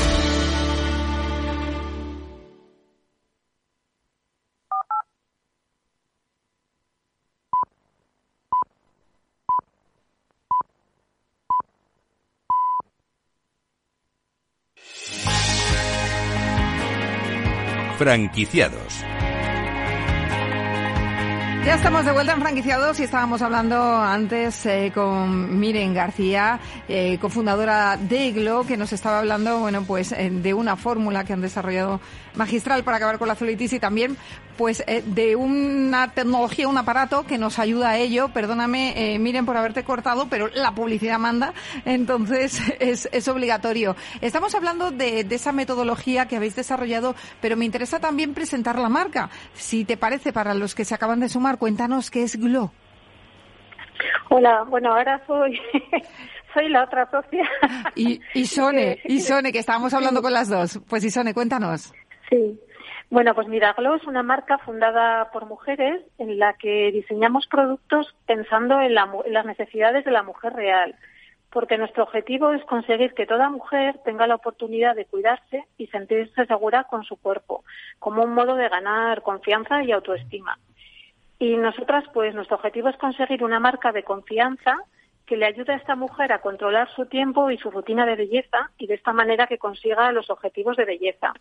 [17.99, 19.13] Franquiciados.
[21.64, 27.16] Ya estamos de vuelta en franquiciados y estábamos hablando antes eh, con Miren García, eh,
[27.18, 31.40] cofundadora de Iglo, que nos estaba hablando, bueno, pues eh, de una fórmula que han
[31.40, 32.03] desarrollado
[32.35, 34.18] magistral para acabar con la celulitis y también,
[34.57, 38.29] pues, eh, de una tecnología, un aparato que nos ayuda a ello.
[38.29, 43.97] Perdóname, Miren, por haberte cortado, pero la publicidad manda, entonces es, es obligatorio.
[44.21, 48.88] Estamos hablando de, de esa metodología que habéis desarrollado, pero me interesa también presentar la
[48.88, 49.31] marca.
[49.55, 52.73] Si te parece, para los que se acaban de sumar, cuéntanos qué es Glo.
[54.31, 55.61] Hola, bueno, ahora soy
[56.55, 57.49] soy la otra socia.
[57.95, 60.81] Y Isone, Isone, que estábamos hablando con las dos.
[60.88, 61.93] Pues Isone, cuéntanos.
[62.31, 62.59] Sí.
[63.11, 68.14] Bueno, pues mira, Glo es una marca fundada por mujeres en la que diseñamos productos
[68.27, 70.97] pensando en, la, en las necesidades de la mujer real,
[71.51, 76.47] porque nuestro objetivo es conseguir que toda mujer tenga la oportunidad de cuidarse y sentirse
[76.47, 77.64] segura con su cuerpo,
[77.99, 80.59] como un modo de ganar confianza y autoestima.
[81.38, 84.79] Y nosotras, pues nuestro objetivo es conseguir una marca de confianza
[85.27, 88.71] que le ayude a esta mujer a controlar su tiempo y su rutina de belleza
[88.79, 91.33] y de esta manera que consiga los objetivos de belleza.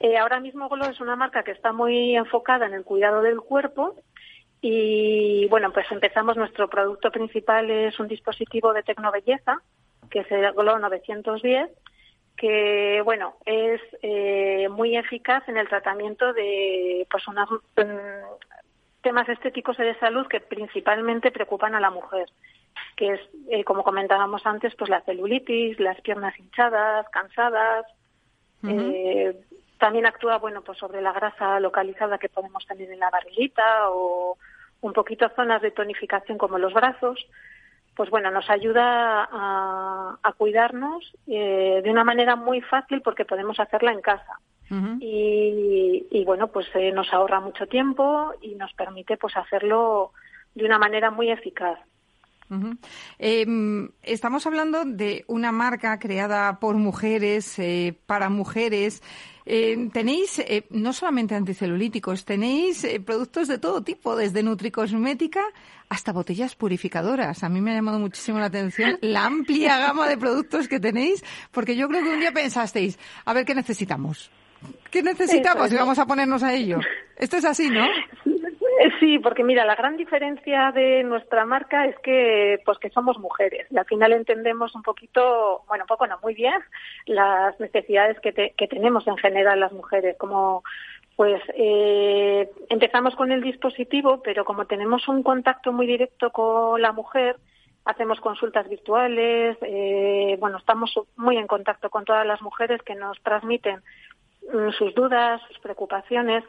[0.00, 3.40] Eh, ahora mismo Golo es una marca que está muy enfocada en el cuidado del
[3.40, 3.96] cuerpo
[4.60, 9.60] y bueno, pues empezamos, nuestro producto principal es un dispositivo de tecnobelleza,
[10.10, 11.70] que es el Glo 910,
[12.36, 17.48] que bueno, es eh, muy eficaz en el tratamiento de pues unas
[19.02, 22.28] temas estéticos y de salud que principalmente preocupan a la mujer,
[22.96, 27.86] que es, eh, como comentábamos antes, pues la celulitis, las piernas hinchadas, cansadas.
[28.64, 29.40] eh,
[29.78, 34.38] también actúa, bueno, pues sobre la grasa localizada que podemos tener en la barriguita o
[34.80, 37.26] un poquito zonas de tonificación como los brazos.
[37.94, 43.58] Pues bueno, nos ayuda a, a cuidarnos eh, de una manera muy fácil porque podemos
[43.58, 44.38] hacerla en casa
[45.00, 50.12] y, bueno, pues eh, nos ahorra mucho tiempo y nos permite pues hacerlo
[50.54, 51.78] de una manera muy eficaz.
[53.18, 59.02] Em, estamos hablando de una marca creada por mujeres, eh, para mujeres.
[59.44, 65.42] Em, tenéis eh, no solamente anticelulíticos, tenéis productos de todo tipo, desde nutricosmética
[65.88, 67.44] hasta botellas purificadoras.
[67.44, 71.24] A mí me ha llamado muchísimo la atención la amplia gama de productos que tenéis,
[71.52, 74.30] porque yo creo que un día pensasteis, a ver qué necesitamos.
[74.90, 76.80] ¿Qué necesitamos y vamos a ponernos a ello?
[77.16, 77.86] Esto es así, ¿no?
[79.00, 83.66] Sí, porque mira, la gran diferencia de nuestra marca es que, pues que somos mujeres
[83.70, 86.60] y al final entendemos un poquito, bueno, un poco no, muy bien,
[87.06, 90.16] las necesidades que, que tenemos en general las mujeres.
[90.18, 90.62] Como,
[91.16, 96.92] pues eh, empezamos con el dispositivo, pero como tenemos un contacto muy directo con la
[96.92, 97.36] mujer,
[97.84, 103.20] hacemos consultas virtuales, eh, bueno, estamos muy en contacto con todas las mujeres que nos
[103.22, 103.80] transmiten
[104.52, 106.44] Mm, sus dudas, sus preocupaciones.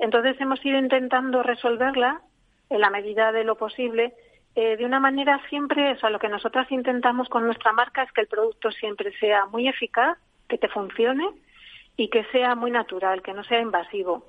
[0.00, 2.22] Entonces hemos ido intentando resolverla
[2.70, 4.14] en la medida de lo posible
[4.56, 8.10] eh, de una manera siempre, o sea, lo que nosotras intentamos con nuestra marca es
[8.12, 11.28] que el producto siempre sea muy eficaz, que te funcione
[11.96, 14.26] y que sea muy natural, que no sea invasivo.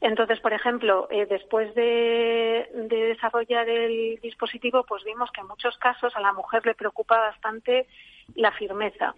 [0.00, 5.76] Entonces, por ejemplo, eh, después de, de, desarrollar el dispositivo, pues vimos que en muchos
[5.76, 7.86] casos a la mujer le preocupa bastante
[8.34, 9.14] la firmeza.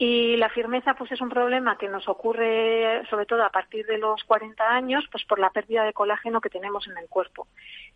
[0.00, 3.98] Y la firmeza pues es un problema que nos ocurre sobre todo a partir de
[3.98, 7.48] los 40 años, pues por la pérdida de colágeno que tenemos en el cuerpo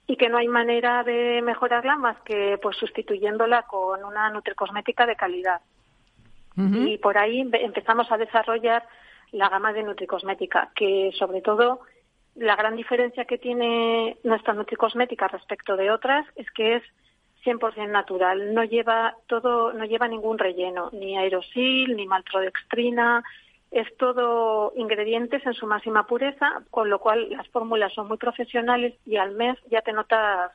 [0.08, 5.16] y que no hay manera de mejorarla más que pues sustituyéndola con una nutricosmética de
[5.16, 5.60] calidad.
[6.54, 8.86] Y por ahí empezamos a desarrollar
[9.30, 11.80] la gama de nutricosmética, que sobre todo
[12.34, 16.82] la gran diferencia que tiene nuestra nutricosmética respecto de otras es que es
[17.44, 18.55] 100% natural.
[18.55, 23.24] No lleva todo, no lleva ningún relleno, ni aerosil, ni maltodextrina.
[23.70, 28.94] Es todo ingredientes en su máxima pureza, con lo cual las fórmulas son muy profesionales
[29.07, 30.52] y al mes ya te notas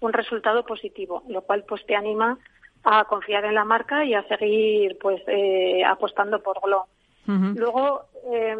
[0.00, 2.38] un resultado positivo, lo cual pues te anima
[2.84, 6.86] a confiar en la marca y a seguir pues eh, apostando por Glo.
[7.26, 8.56] Luego eh,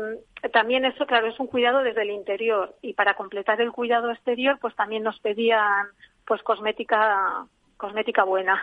[0.53, 4.59] también eso claro es un cuidado desde el interior y para completar el cuidado exterior
[4.61, 5.87] pues también nos pedían
[6.27, 7.47] pues cosmética
[7.79, 8.63] cosmética buena.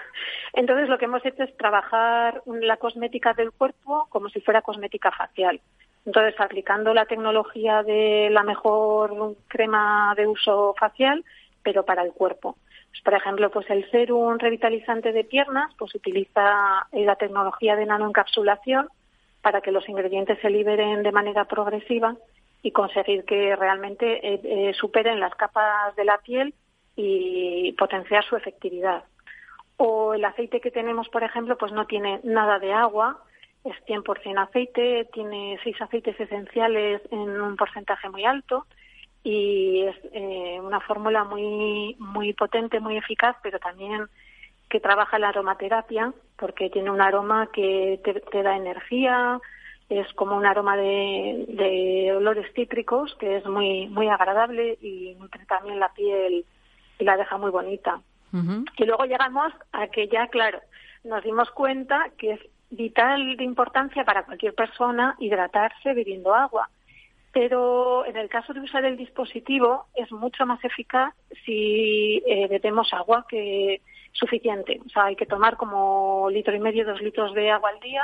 [0.53, 5.11] Entonces lo que hemos hecho es trabajar la cosmética del cuerpo como si fuera cosmética
[5.11, 5.59] facial.
[6.05, 11.25] Entonces aplicando la tecnología de la mejor crema de uso facial,
[11.63, 12.57] pero para el cuerpo.
[12.91, 18.87] Pues, por ejemplo, pues el serum revitalizante de piernas, pues utiliza la tecnología de nanoencapsulación
[19.41, 22.15] para que los ingredientes se liberen de manera progresiva
[22.61, 26.53] y conseguir que realmente eh, eh, superen las capas de la piel
[26.95, 29.03] y potenciar su efectividad.
[29.77, 33.21] O el aceite que tenemos, por ejemplo, pues no tiene nada de agua
[33.65, 38.65] es 100% aceite, tiene seis aceites esenciales en un porcentaje muy alto
[39.23, 44.05] y es eh, una fórmula muy muy potente, muy eficaz, pero también
[44.69, 49.39] que trabaja la aromaterapia porque tiene un aroma que te, da energía,
[49.89, 55.43] es como un aroma de, de, olores cítricos que es muy muy agradable y nutre
[55.47, 56.45] también la piel
[56.99, 58.01] y la deja muy bonita.
[58.77, 60.59] Y luego llegamos a que ya, claro,
[61.05, 66.69] nos dimos cuenta que es vital de importancia para cualquier persona hidratarse bebiendo agua.
[67.31, 71.13] Pero en el caso de usar el dispositivo es mucho más eficaz
[71.45, 73.81] si eh, bebemos agua que
[74.13, 74.79] suficiente.
[74.85, 78.03] O sea, hay que tomar como litro y medio, dos litros de agua al día.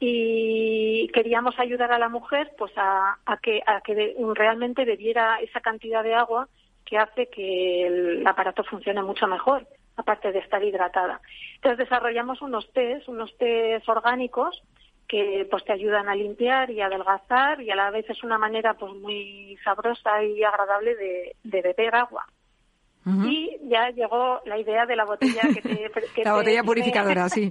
[0.00, 6.02] Y queríamos ayudar a la mujer pues a, que, a que realmente bebiera esa cantidad
[6.02, 6.48] de agua
[6.92, 11.22] que hace que el aparato funcione mucho mejor aparte de estar hidratada.
[11.54, 14.62] Entonces desarrollamos unos test, unos test orgánicos
[15.08, 18.36] que pues te ayudan a limpiar y a adelgazar y a la vez es una
[18.36, 22.26] manera pues muy sabrosa y agradable de, beber agua.
[23.24, 25.90] Y ya llegó la idea de la botella que te...
[26.24, 27.50] la botella purificadora, sí.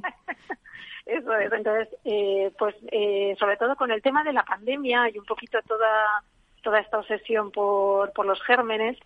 [1.07, 1.51] Eso es.
[1.51, 5.59] Entonces, eh, pues eh, sobre todo con el tema de la pandemia y un poquito
[5.67, 6.23] toda
[6.61, 8.97] toda esta obsesión por, por los gérmenes,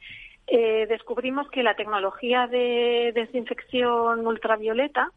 [0.48, 5.12] eh, descubrimos que la tecnología de desinfección ultravioleta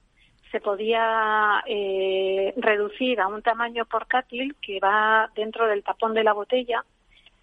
[0.51, 6.33] se podía eh, reducir a un tamaño portátil que va dentro del tapón de la
[6.33, 6.85] botella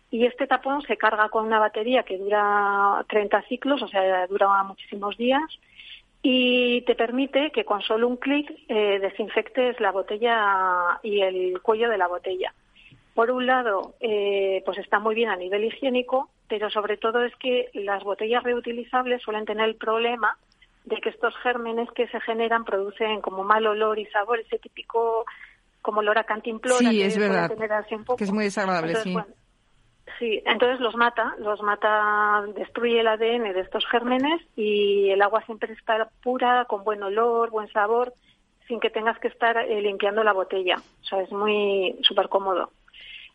[0.10, 4.64] y este tapón se carga con una batería que dura 30 ciclos, o sea, dura
[4.64, 5.44] muchísimos días
[6.22, 11.90] y te permite que con solo un clic eh, desinfectes la botella y el cuello
[11.90, 12.54] de la botella.
[13.16, 17.34] Por un lado, eh, pues está muy bien a nivel higiénico, pero sobre todo es
[17.38, 20.38] que las botellas reutilizables suelen tener el problema
[20.84, 25.26] de que estos gérmenes que se generan producen como mal olor y sabor, ese típico
[25.82, 26.90] como olor a cantimplora.
[26.90, 27.50] Sí, es verdad,
[28.18, 29.16] que es muy desagradable, sí.
[30.20, 35.42] sí, entonces los mata, los mata, destruye el ADN de estos gérmenes y el agua
[35.46, 38.14] siempre está pura, con buen olor, buen sabor,
[38.68, 40.76] sin que tengas que estar eh, limpiando la botella.
[41.02, 42.72] O sea, es muy súper cómodo.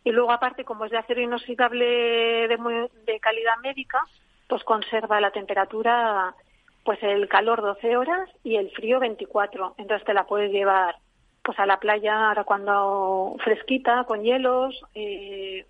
[0.03, 3.99] Y luego, aparte, como es de acero inoxidable de, de calidad médica,
[4.47, 6.35] pues conserva la temperatura,
[6.83, 9.75] pues el calor 12 horas y el frío 24.
[9.77, 10.95] Entonces te la puedes llevar
[11.43, 15.65] pues a la playa ahora cuando fresquita, con hielos, eh,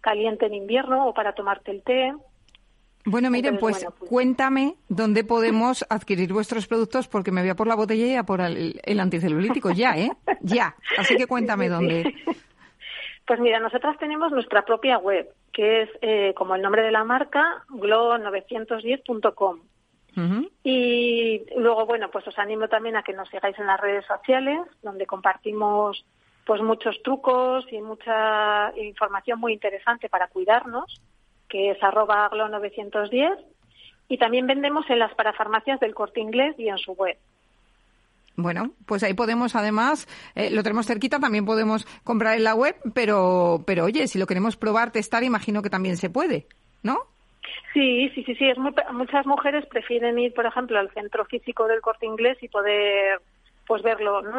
[0.00, 2.12] caliente en invierno o para tomarte el té.
[3.04, 7.66] Bueno, miren, pues, pues, cuéntame dónde podemos adquirir vuestros productos porque me voy a por
[7.66, 10.12] la botella y a por el, el anticelulítico ya, ¿eh?
[10.42, 10.76] Ya.
[10.98, 12.14] Así que cuéntame dónde.
[13.28, 17.04] Pues mira, nosotras tenemos nuestra propia web, que es eh, como el nombre de la
[17.04, 19.60] marca, glo910.com.
[20.64, 24.60] Y luego, bueno, pues os animo también a que nos sigáis en las redes sociales,
[24.82, 26.04] donde compartimos
[26.46, 31.00] pues muchos trucos y mucha información muy interesante para cuidarnos,
[31.50, 33.44] que es arroba glo910.
[34.08, 37.18] Y también vendemos en las parafarmacias del corte inglés y en su web.
[38.40, 42.76] Bueno, pues ahí podemos, además, eh, lo tenemos cerquita, también podemos comprar en la web,
[42.94, 46.46] pero, pero oye, si lo queremos probar, testar, imagino que también se puede,
[46.84, 46.98] ¿no?
[47.72, 48.48] Sí, sí, sí, sí.
[48.48, 53.20] Es muchas mujeres prefieren ir, por ejemplo, al centro físico del corte inglés y poder
[53.66, 54.38] pues verlo, ¿no?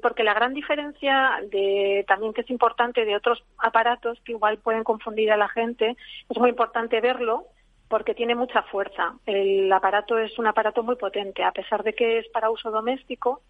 [0.00, 4.84] porque la gran diferencia de también que es importante de otros aparatos que igual pueden
[4.84, 5.96] confundir a la gente,
[6.30, 7.44] es muy importante verlo
[7.90, 9.14] porque tiene mucha fuerza.
[9.26, 13.42] El aparato es un aparato muy potente, a pesar de que es para uso doméstico,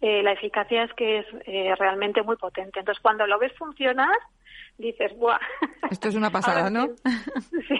[0.00, 2.78] eh, la eficacia es que es eh, realmente muy potente.
[2.78, 4.16] Entonces, cuando lo ves funcionar,
[4.78, 5.38] dices, ¡buah!
[5.90, 6.88] Esto es una pasada, ¿no?
[7.68, 7.76] Sí.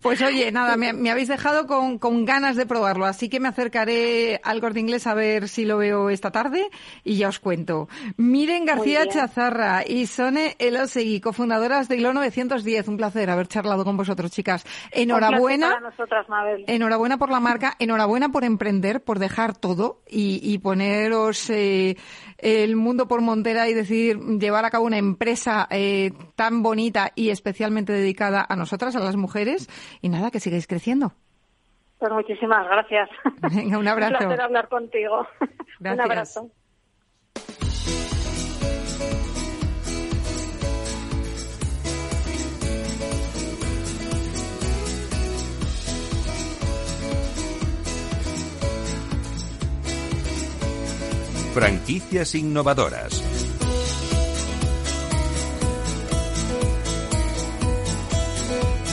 [0.00, 4.40] Pues oye, nada, me, habéis dejado con, con, ganas de probarlo, así que me acercaré
[4.44, 6.68] al corte inglés a ver si lo veo esta tarde
[7.02, 7.88] y ya os cuento.
[8.16, 12.86] Miren García Chazarra y Sone Elosegui, cofundadoras de ILO 910.
[12.86, 14.64] Un placer haber charlado con vosotros, chicas.
[14.92, 15.80] Enhorabuena.
[15.80, 16.64] nosotras, Mabel.
[16.68, 20.58] Enhorabuena por la marca, enhorabuena por emprender, por dejar todo y, y
[21.50, 21.96] eh,
[22.38, 27.30] el mundo por montera y decidir llevar a cabo una empresa eh, tan bonita y
[27.30, 29.68] especialmente dedicada a nosotras, a las mujeres.
[30.00, 31.12] Y nada, que sigáis creciendo.
[31.98, 33.08] Pues muchísimas gracias.
[33.54, 34.14] Venga, un abrazo.
[34.14, 35.26] Un placer hablar contigo.
[35.80, 36.50] Un abrazo.
[51.54, 53.22] Franquicias innovadoras.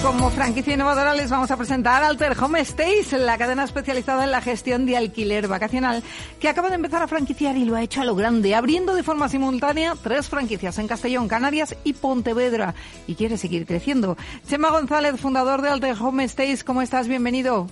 [0.04, 4.42] Como franquicia innovadora les vamos a presentar Alter Home Stays, la cadena especializada en la
[4.42, 6.04] gestión de alquiler vacacional,
[6.42, 9.04] que acaba de empezar a franquiciar y lo ha hecho a lo grande, abriendo de
[9.04, 12.76] forma simultánea tres franquicias en Castellón, Canarias y Pontevedra,
[13.08, 14.18] y quiere seguir creciendo.
[14.50, 17.08] Chema González, fundador de Alter Home Stays, ¿cómo estás?
[17.08, 17.68] Bienvenido.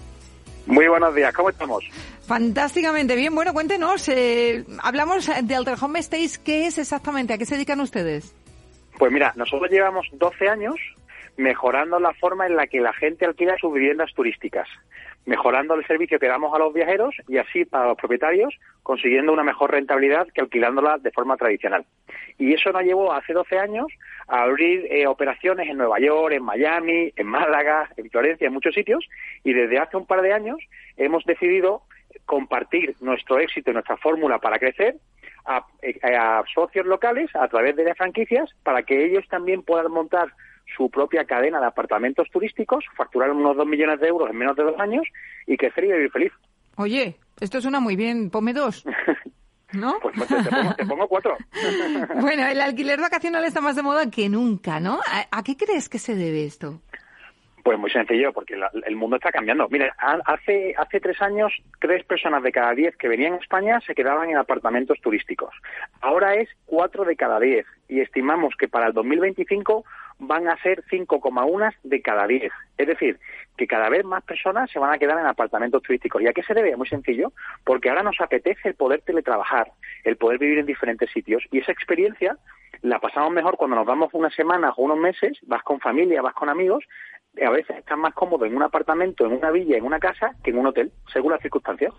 [0.67, 1.83] Muy buenos días, ¿cómo estamos?
[2.27, 3.33] Fantásticamente bien.
[3.33, 7.33] Bueno, cuéntenos, eh, hablamos de Alter Home Stays, ¿qué es exactamente?
[7.33, 8.35] ¿A qué se dedican ustedes?
[8.99, 10.75] Pues mira, nosotros llevamos 12 años
[11.37, 14.67] mejorando la forma en la que la gente alquila sus viviendas turísticas,
[15.27, 19.43] mejorando el servicio que damos a los viajeros y así para los propietarios consiguiendo una
[19.43, 21.85] mejor rentabilidad que alquilándola de forma tradicional.
[22.37, 23.87] Y eso nos llevó hace 12 años
[24.29, 28.73] a abrir eh, operaciones en Nueva York, en Miami, en Málaga, en Florencia, en muchos
[28.73, 29.05] sitios
[29.43, 30.57] y desde hace un par de años
[30.95, 31.83] hemos decidido
[32.25, 34.95] compartir nuestro éxito y nuestra fórmula para crecer
[35.45, 39.91] a, eh, a, socios locales a través de las franquicias para que ellos también puedan
[39.91, 40.29] montar
[40.77, 44.63] su propia cadena de apartamentos turísticos, facturar unos 2 millones de euros en menos de
[44.63, 45.03] dos años
[45.47, 46.31] y crecer y vivir feliz.
[46.77, 48.85] Oye, esto suena muy bien, ponme dos.
[49.73, 49.99] ¿No?
[50.01, 51.35] Pues, pues te, pongo, te, pongo, cuatro.
[52.21, 54.99] bueno, el alquiler vacacional está más de moda que nunca, ¿no?
[55.05, 56.79] ¿A, ¿A, qué crees que se debe esto?
[57.63, 59.67] Pues muy sencillo, porque la, el mundo está cambiando.
[59.67, 61.51] Mire, hace, hace tres años,
[61.81, 65.53] tres personas de cada diez que venían a España se quedaban en apartamentos turísticos.
[65.99, 69.83] Ahora es cuatro de cada diez y estimamos que para el 2025
[70.19, 72.51] van a ser 5,1 de cada 10.
[72.77, 73.19] Es decir,
[73.55, 76.21] que cada vez más personas se van a quedar en apartamentos turísticos.
[76.21, 76.75] ¿Y a qué se debe?
[76.75, 79.71] Muy sencillo, porque ahora nos apetece el poder teletrabajar,
[80.03, 82.37] el poder vivir en diferentes sitios y esa experiencia
[82.81, 86.35] la pasamos mejor cuando nos vamos unas semanas o unos meses, vas con familia, vas
[86.35, 86.83] con amigos,
[87.43, 90.51] a veces estás más cómodo en un apartamento, en una villa, en una casa, que
[90.51, 91.93] en un hotel, según las circunstancias.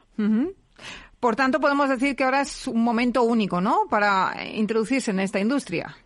[1.18, 5.40] Por tanto, podemos decir que ahora es un momento único, ¿no?, para introducirse en esta
[5.40, 5.96] industria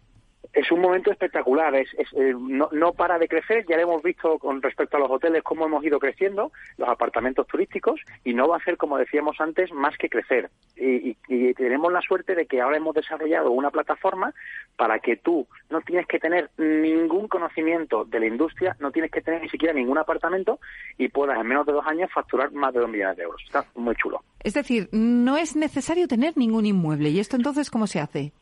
[0.53, 4.38] es un momento espectacular, es, es eh, no, para de crecer, ya lo hemos visto
[4.38, 8.59] con respecto a los hoteles cómo hemos ido creciendo, los apartamentos turísticos, y no va
[8.59, 10.50] a ser, como decíamos antes, más que crecer.
[10.76, 14.34] Y, y, y, tenemos la suerte de que ahora hemos desarrollado una plataforma
[14.76, 19.22] para que tú no tienes que tener ningún conocimiento de la industria, no tienes que
[19.22, 20.59] tener ni siquiera ningún apartamento
[20.98, 23.42] y puedas en menos de dos años facturar más de dos millones de euros.
[23.44, 24.22] Está muy chulo.
[24.40, 27.11] Es decir, no es necesario tener ningún inmueble.
[27.11, 28.32] ¿Y esto entonces cómo se hace?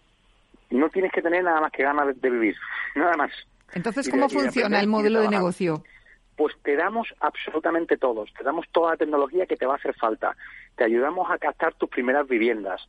[0.70, 2.56] No tienes que tener nada más que ganas de, de vivir,
[2.94, 3.30] nada más.
[3.72, 5.82] Entonces, ¿cómo de, funciona el modelo de negocio?
[6.36, 9.94] Pues te damos absolutamente todos, te damos toda la tecnología que te va a hacer
[9.94, 10.36] falta,
[10.76, 12.80] te ayudamos a captar tus primeras viviendas,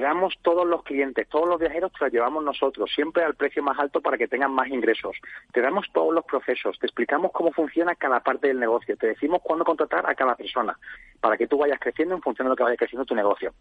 [0.00, 3.78] damos todos los clientes, todos los viajeros te los llevamos nosotros, siempre al precio más
[3.78, 5.16] alto para que tengan más ingresos.
[5.52, 9.40] Te damos todos los procesos, te explicamos cómo funciona cada parte del negocio, te decimos
[9.42, 10.78] cuándo contratar a cada persona,
[11.20, 13.54] para que tú vayas creciendo en función de lo que vaya creciendo tu negocio.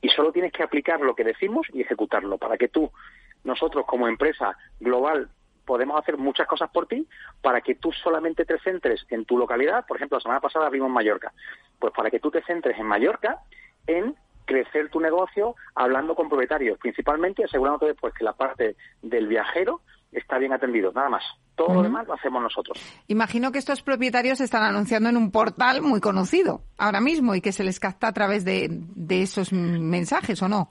[0.00, 2.90] Y solo tienes que aplicar lo que decimos y ejecutarlo, para que tú,
[3.44, 5.28] nosotros como empresa global,
[5.66, 7.06] podemos hacer muchas cosas por ti
[7.40, 9.86] para que tú solamente te centres en tu localidad.
[9.86, 11.32] Por ejemplo, la semana pasada abrimos Mallorca.
[11.78, 13.38] Pues para que tú te centres en Mallorca
[13.86, 14.14] en
[14.44, 19.80] crecer tu negocio hablando con propietarios, principalmente asegurándote después que la parte del viajero
[20.12, 21.24] está bien atendido, nada más.
[21.56, 21.74] Todo uh -huh.
[21.74, 22.78] lo demás lo hacemos nosotros.
[23.08, 27.52] Imagino que estos propietarios están anunciando en un portal muy conocido ahora mismo y que
[27.52, 30.68] se les capta a través de, de esos mensajes, ¿o no?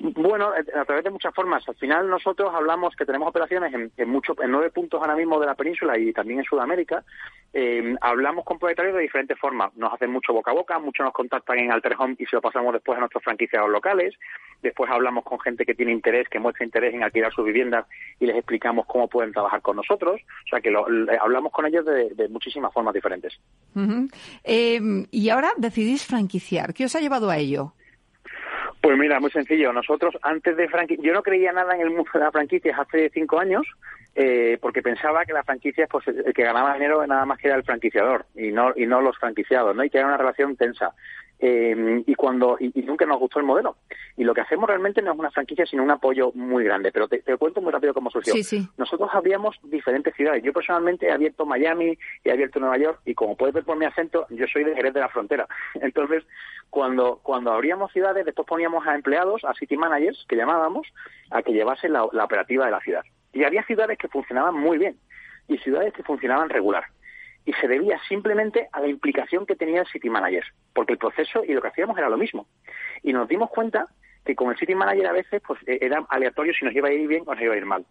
[0.00, 1.68] Bueno, a través de muchas formas.
[1.68, 5.40] Al final nosotros hablamos que tenemos operaciones en, en, mucho, en nueve puntos ahora mismo
[5.40, 7.04] de la península y también en Sudamérica.
[7.52, 9.74] Eh, hablamos con propietarios de diferentes formas.
[9.76, 12.42] Nos hacen mucho boca a boca, muchos nos contactan en Alter Home y se lo
[12.42, 14.14] pasamos después a nuestros franquiciados locales.
[14.62, 17.86] Después hablamos con gente que tiene interés, que muestra interés en alquilar sus viviendas
[18.20, 20.20] y les explicamos cómo pueden trabajar con nosotros.
[20.20, 20.86] O sea que lo,
[21.20, 23.36] hablamos con ellos de, de muchísimas formas diferentes.
[24.44, 24.80] Eh,
[25.10, 26.72] y ahora decidís franquiciar.
[26.72, 27.74] ¿Qué os ha llevado a ello?
[28.88, 29.70] Pues mira, muy sencillo.
[29.70, 33.10] Nosotros antes de franquicia, yo no creía nada en el mundo de las franquicias hace
[33.10, 33.66] cinco años,
[34.20, 37.56] eh, porque pensaba que las franquicias, pues el que ganaba dinero nada más que era
[37.56, 39.84] el franquiciador y no y no los franquiciados, ¿no?
[39.84, 40.92] Y que era una relación tensa.
[41.38, 43.76] Eh, y cuando y, y, nunca nos gustó el modelo
[44.16, 47.06] y lo que hacemos realmente no es una franquicia sino un apoyo muy grande pero
[47.06, 48.68] te, te cuento muy rápido cómo surgió sí, sí.
[48.76, 53.36] nosotros abríamos diferentes ciudades yo personalmente he abierto Miami he abierto Nueva York y como
[53.36, 55.46] puedes ver por mi acento yo soy de Jerez de la Frontera
[55.80, 56.24] entonces
[56.70, 60.88] cuando cuando abríamos ciudades después poníamos a empleados a city managers que llamábamos
[61.30, 63.04] a que llevasen la, la operativa de la ciudad
[63.38, 64.96] y había ciudades que funcionaban muy bien
[65.46, 66.84] y ciudades que funcionaban regular
[67.44, 71.44] y se debía simplemente a la implicación que tenía el City Manager, porque el proceso
[71.44, 72.48] y lo que hacíamos era lo mismo.
[73.02, 73.86] Y nos dimos cuenta
[74.24, 77.06] que con el City Manager a veces pues era aleatorio si nos iba a ir
[77.06, 77.86] bien o nos iba a ir mal.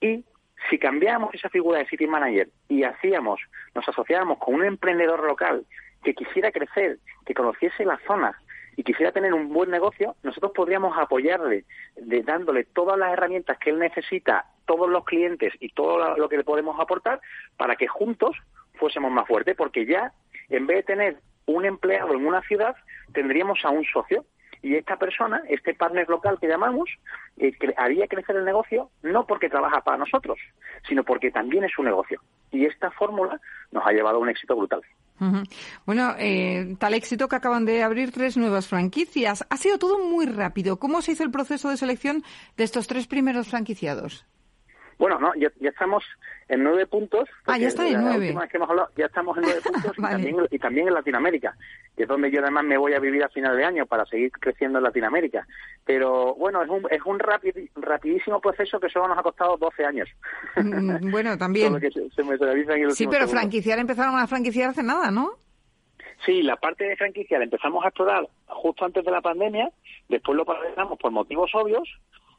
[0.00, 0.24] Y
[0.70, 3.40] si cambiábamos esa figura de City Manager y hacíamos,
[3.74, 5.66] nos asociábamos con un emprendedor local
[6.04, 8.40] que quisiera crecer, que conociese la zona
[8.76, 11.64] y quisiera tener un buen negocio, nosotros podríamos apoyarle
[11.96, 16.36] de, dándole todas las herramientas que él necesita todos los clientes y todo lo que
[16.36, 17.20] le podemos aportar
[17.56, 18.36] para que juntos
[18.74, 20.12] fuésemos más fuertes, porque ya
[20.48, 22.76] en vez de tener un empleado en una ciudad,
[23.12, 24.24] tendríamos a un socio.
[24.62, 26.90] Y esta persona, este partner local que llamamos,
[27.36, 30.38] eh, haría crecer el negocio no porque trabaja para nosotros,
[30.88, 32.20] sino porque también es un negocio.
[32.50, 33.40] Y esta fórmula
[33.70, 34.82] nos ha llevado a un éxito brutal.
[35.86, 39.46] Bueno, eh, tal éxito que acaban de abrir tres nuevas franquicias.
[39.48, 40.78] Ha sido todo muy rápido.
[40.78, 42.22] ¿Cómo se hizo el proceso de selección
[42.56, 44.26] de estos tres primeros franquiciados?
[44.98, 46.02] Bueno, no, ya, estamos
[46.48, 47.28] en nueve puntos.
[47.44, 48.34] Ah, ya está en nueve.
[48.96, 49.92] ya estamos en nueve puntos
[50.50, 51.54] y, también, en Latinoamérica,
[51.96, 54.30] que es donde yo además me voy a vivir a final de año para seguir
[54.32, 55.46] creciendo en Latinoamérica.
[55.84, 60.08] Pero bueno, es un, es un rapidísimo proceso que solo nos ha costado 12 años.
[60.56, 61.78] Mm, bueno, también.
[62.90, 65.32] sí, pero franquiciar empezaron a franquiciar hace nada, ¿no?
[66.24, 69.70] Sí, la parte de franquicia la empezamos a explorar justo antes de la pandemia,
[70.08, 71.86] después lo paralizamos por motivos obvios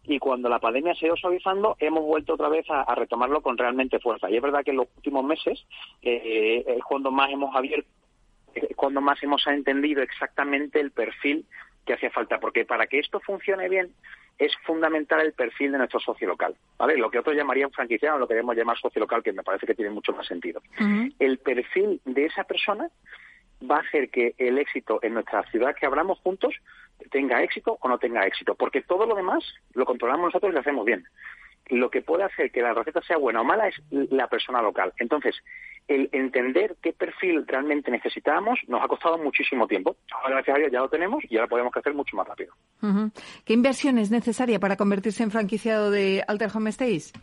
[0.07, 3.57] y cuando la pandemia se ha ido suavizando hemos vuelto otra vez a, retomarlo con
[3.57, 4.29] realmente fuerza.
[4.29, 5.65] Y es verdad que en los últimos meses
[6.01, 7.89] eh, es cuando más hemos abierto,
[8.55, 11.45] es cuando más hemos entendido exactamente el perfil
[11.85, 13.91] que hacía falta, porque para que esto funcione bien
[14.37, 16.55] es fundamental el perfil de nuestro socio local.
[16.77, 16.97] ¿vale?
[16.97, 19.91] Lo que otros llamarían franquiciano, lo queremos llamar socio local, que me parece que tiene
[19.91, 20.61] mucho más sentido.
[21.19, 22.89] El perfil de esa persona
[23.69, 26.53] va a hacer que el éxito en nuestra ciudad que abramos juntos
[27.11, 29.43] tenga éxito o no tenga éxito, porque todo lo demás
[29.73, 31.03] lo controlamos nosotros y lo hacemos bien.
[31.69, 34.93] Lo que puede hacer que la receta sea buena o mala es la persona local.
[34.99, 35.35] Entonces,
[35.87, 39.95] el entender qué perfil realmente necesitábamos nos ha costado muchísimo tiempo.
[40.11, 42.53] Ahora, gracias a Dios, ya lo tenemos y ahora podemos crecer mucho más rápido.
[43.45, 47.13] ¿Qué inversión es necesaria para convertirse en franquiciado de Alter Home Stays?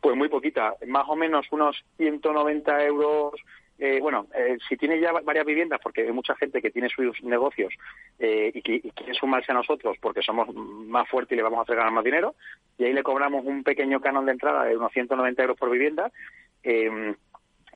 [0.00, 3.34] Pues muy poquita, más o menos unos 190 euros
[3.78, 7.20] eh, bueno, eh, si tiene ya varias viviendas, porque hay mucha gente que tiene sus
[7.24, 7.72] negocios
[8.20, 11.76] eh, y, quiere sumarse a nosotros porque somos más fuertes y le vamos a hacer
[11.76, 12.36] ganar más dinero,
[12.78, 16.10] y ahí le cobramos un pequeño canon de entrada de unos 190 euros por vivienda.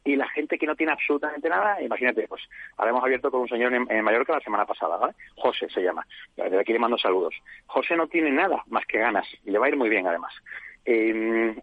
[0.05, 2.43] y la gente que no tiene absolutamente nada, imagínate, pues
[2.79, 5.15] habremos abierto con un señor en, Mallorca la semana pasada.
[5.37, 7.35] José se llama, desde aquí le mando saludos.
[7.67, 10.33] José no tiene nada más que ganas y le va a ir muy bien además.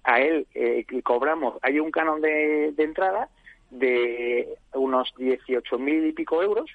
[0.03, 0.45] a él
[1.03, 3.29] cobramos, hay un canon de entrada
[3.79, 6.69] de unos 18.000 y pico euros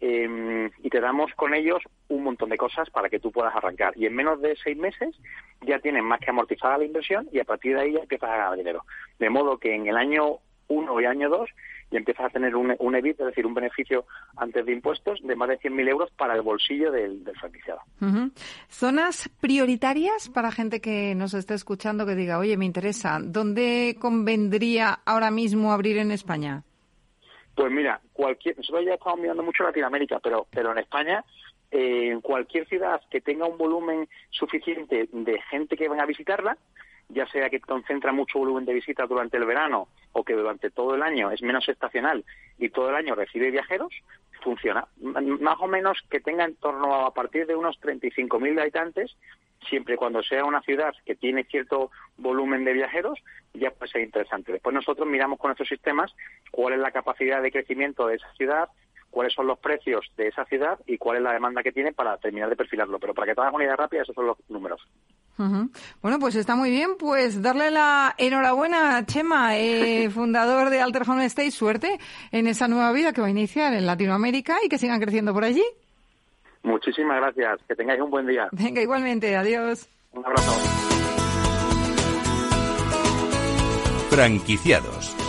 [0.00, 3.94] em, y te damos con ellos un montón de cosas para que tú puedas arrancar.
[3.96, 5.14] Y en menos de seis meses
[5.62, 8.36] ya tienes más que amortizada la inversión y a partir de ahí ya empiezas a
[8.36, 8.84] ganar dinero.
[9.18, 10.38] De modo que en el año
[10.68, 11.50] uno y año dos
[11.90, 14.06] y empiezas a tener un, un EBIT, es decir, un beneficio
[14.36, 17.80] antes de impuestos de más de 100.000 euros para el bolsillo del, del franquiciado.
[18.68, 25.00] ¿Zonas prioritarias para gente que nos esté escuchando que diga, oye, me interesa, ¿dónde convendría
[25.04, 26.64] ahora mismo abrir en España?
[27.54, 31.24] Pues mira, cualquier, nosotros ya estamos mirando mucho Latinoamérica, pero, pero en España
[31.70, 36.56] eh, en cualquier ciudad que tenga un volumen suficiente de gente que venga a visitarla,
[37.08, 40.94] ya sea que concentra mucho volumen de visitas durante el verano o que durante todo
[40.94, 42.24] el año es menos estacional
[42.58, 43.92] y todo el año recibe viajeros,
[44.42, 44.86] funciona.
[45.00, 49.16] Más o menos que tenga en torno a, a partir de unos 35.000 habitantes,
[49.68, 53.18] siempre y cuando sea una ciudad que tiene cierto volumen de viajeros,
[53.54, 54.52] ya puede ser interesante.
[54.52, 56.14] Después nosotros miramos con nuestros sistemas
[56.50, 58.68] cuál es la capacidad de crecimiento de esa ciudad,
[59.10, 62.18] cuáles son los precios de esa ciudad y cuál es la demanda que tiene para
[62.18, 62.98] terminar de perfilarlo.
[62.98, 64.86] Pero para que te hagas una idea rápida, esos son los números.
[65.36, 66.96] Bueno, pues está muy bien.
[66.98, 71.50] Pues darle la enhorabuena a Chema, eh, fundador de Alter Home State.
[71.50, 71.98] Suerte
[72.32, 75.44] en esa nueva vida que va a iniciar en Latinoamérica y que sigan creciendo por
[75.44, 75.64] allí.
[76.62, 77.60] Muchísimas gracias.
[77.68, 78.48] Que tengáis un buen día.
[78.52, 79.36] Venga, igualmente.
[79.36, 79.88] Adiós.
[80.12, 80.52] Un abrazo.
[84.10, 85.25] Franquiciados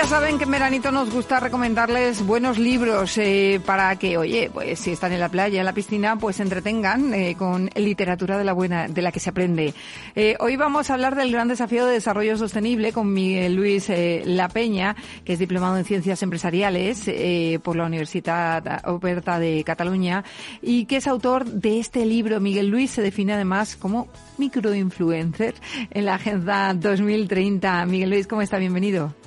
[0.00, 4.78] ya saben que en veranito nos gusta recomendarles buenos libros eh, para que, oye, pues
[4.78, 8.44] si están en la playa, en la piscina, pues se entretengan eh, con literatura de
[8.44, 9.74] la buena, de la que se aprende.
[10.14, 13.92] Eh, hoy vamos a hablar del gran desafío de desarrollo sostenible con Miguel Luis
[14.24, 17.10] La Peña, que es diplomado en ciencias empresariales
[17.62, 20.24] por la Universidad Oberta de Cataluña
[20.62, 22.40] y que es autor de este libro.
[22.40, 25.56] Miguel Luis se define además como microinfluencer
[25.90, 27.84] en la Agenda 2030.
[27.84, 28.56] Miguel Luis, ¿cómo está?
[28.56, 29.19] Bienvenido.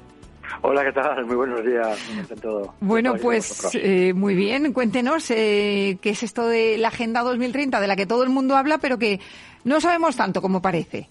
[0.62, 1.26] Hola, ¿qué tal?
[1.26, 1.98] Muy buenos días.
[2.42, 2.74] Todo.
[2.80, 4.74] Bueno, pues eh, muy bien.
[4.74, 8.56] Cuéntenos eh, qué es esto de la Agenda 2030, de la que todo el mundo
[8.56, 9.20] habla, pero que
[9.64, 11.10] no sabemos tanto como parece.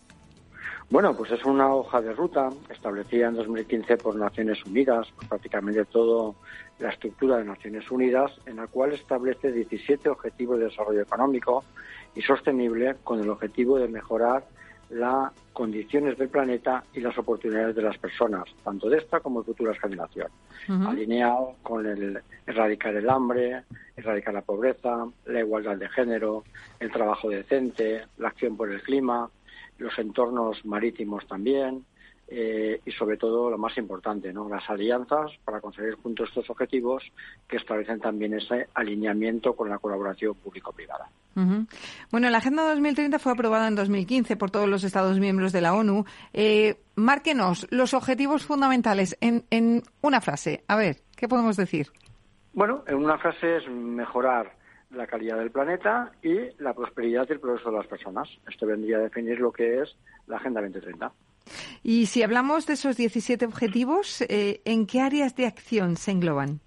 [0.90, 5.86] Bueno, pues es una hoja de ruta establecida en 2015 por Naciones Unidas, por prácticamente
[5.86, 6.34] toda
[6.78, 11.64] la estructura de Naciones Unidas, en la cual establece 17 objetivos de desarrollo económico
[12.14, 14.44] y sostenible con el objetivo de mejorar
[14.92, 19.46] las condiciones del planeta y las oportunidades de las personas, tanto de esta como de
[19.46, 20.32] futuras generaciones,
[20.68, 23.62] alineado con el erradicar el hambre,
[23.96, 26.44] erradicar la pobreza, la igualdad de género,
[26.80, 29.28] el trabajo decente, la acción por el clima,
[29.78, 31.84] los entornos marítimos también,
[32.34, 34.48] eh, y sobre todo lo más importante, ¿no?
[34.48, 37.04] las alianzas para conseguir juntos estos objetivos
[37.46, 41.10] que establecen también ese alineamiento con la colaboración público-privada.
[42.10, 45.74] Bueno, la Agenda 2030 fue aprobada en 2015 por todos los Estados miembros de la
[45.74, 46.06] ONU.
[46.32, 50.64] Eh, márquenos los objetivos fundamentales en, en una frase.
[50.68, 51.88] A ver, ¿qué podemos decir?
[52.54, 54.54] Bueno, en una frase es mejorar
[54.90, 58.28] la calidad del planeta y la prosperidad y el progreso de las personas.
[58.48, 59.94] Esto vendría a definir lo que es
[60.26, 61.12] la Agenda 2030.
[61.82, 66.60] Y si hablamos de esos 17 objetivos, eh, ¿en qué áreas de acción se engloban?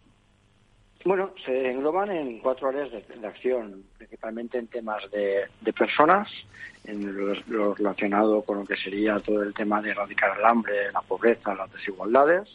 [1.06, 6.28] Bueno, se engloban en cuatro áreas de, acción, principalmente en temas de, personas,
[6.84, 7.16] en
[7.48, 11.54] lo, relacionado con lo que sería todo el tema de erradicar el hambre, la pobreza,
[11.54, 12.50] las desigualdades,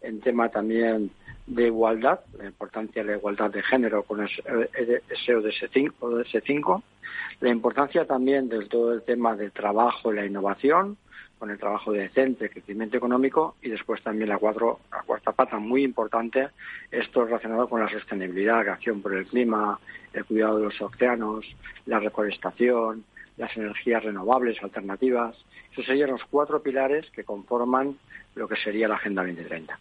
[0.00, 1.10] en tema también
[1.46, 5.70] de igualdad, la importancia de la igualdad de género con ese ODS
[6.46, 6.82] 5,
[7.40, 10.96] la importancia también de todo el tema del trabajo y la innovación,
[11.40, 15.82] con el trabajo decente, crecimiento económico y después también la, cuatro, la cuarta pata muy
[15.82, 16.50] importante,
[16.90, 19.80] esto relacionado con la sostenibilidad, la acción por el clima,
[20.12, 21.46] el cuidado de los océanos,
[21.86, 23.04] la reforestación,
[23.38, 25.34] las energías renovables alternativas.
[25.72, 27.96] Esos serían los cuatro pilares que conforman
[28.34, 29.78] lo que sería la Agenda 2030.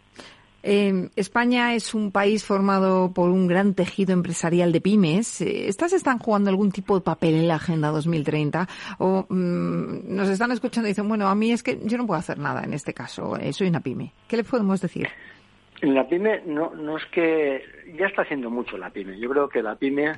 [0.61, 5.41] Eh, España es un país formado por un gran tejido empresarial de pymes.
[5.41, 8.67] Eh, ¿Estas están jugando algún tipo de papel en la Agenda 2030?
[8.97, 12.19] ¿O mm, nos están escuchando y dicen, bueno, a mí es que yo no puedo
[12.19, 14.11] hacer nada en este caso, eh, soy una pyme?
[14.27, 15.07] ¿Qué le podemos decir?
[15.81, 17.63] La pyme no, no es que
[17.97, 19.17] ya está haciendo mucho la pyme.
[19.17, 20.11] Yo creo que la pyme,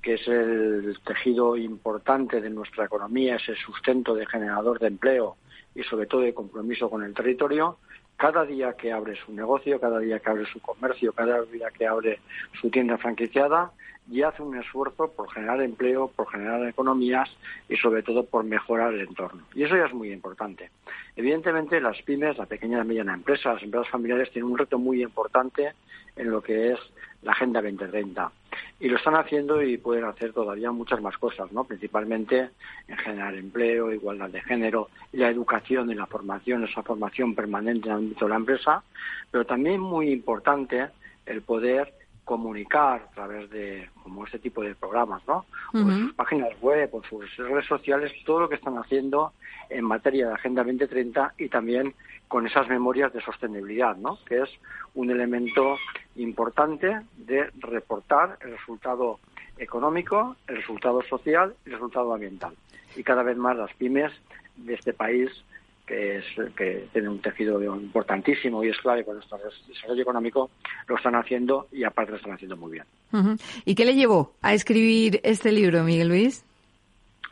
[0.00, 5.36] que es el tejido importante de nuestra economía, es el sustento de generador de empleo
[5.74, 7.78] y sobre todo de compromiso con el territorio,
[8.22, 11.88] cada día que abre su negocio, cada día que abre su comercio, cada día que
[11.88, 12.20] abre
[12.60, 13.72] su tienda franquiciada,
[14.08, 17.28] y hace un esfuerzo por generar empleo, por generar economías
[17.68, 19.42] y sobre todo por mejorar el entorno.
[19.56, 20.70] Y eso ya es muy importante.
[21.16, 25.02] Evidentemente las pymes, la pequeña y mediana empresa, las empresas familiares tienen un reto muy
[25.02, 25.72] importante
[26.14, 26.78] en lo que es
[27.22, 28.30] la Agenda 2030.
[28.80, 31.64] Y lo están haciendo y pueden hacer todavía muchas más cosas, ¿no?
[31.64, 32.50] Principalmente
[32.88, 37.88] en generar empleo, igualdad de género, y la educación y la formación, esa formación permanente
[37.88, 38.82] en el ámbito de la empresa,
[39.30, 40.88] pero también muy importante
[41.26, 41.94] el poder
[42.24, 45.44] comunicar a través de como este tipo de programas, ¿no?
[45.74, 49.32] En sus páginas web, o sus redes sociales, todo lo que están haciendo
[49.68, 51.94] en materia de Agenda 2030 y también
[52.32, 54.18] con esas memorias de sostenibilidad, ¿no?
[54.24, 54.48] Que es
[54.94, 55.76] un elemento
[56.16, 59.20] importante de reportar el resultado
[59.58, 62.54] económico, el resultado social y el resultado ambiental.
[62.96, 64.10] Y cada vez más las pymes
[64.56, 65.28] de este país
[65.86, 66.24] que, es,
[66.56, 70.48] que tiene un tejido importantísimo y es clave con nuestro desarrollo económico,
[70.88, 72.86] lo están haciendo y aparte lo están haciendo muy bien.
[73.66, 76.46] ¿Y qué le llevó a escribir este libro, Miguel Luis?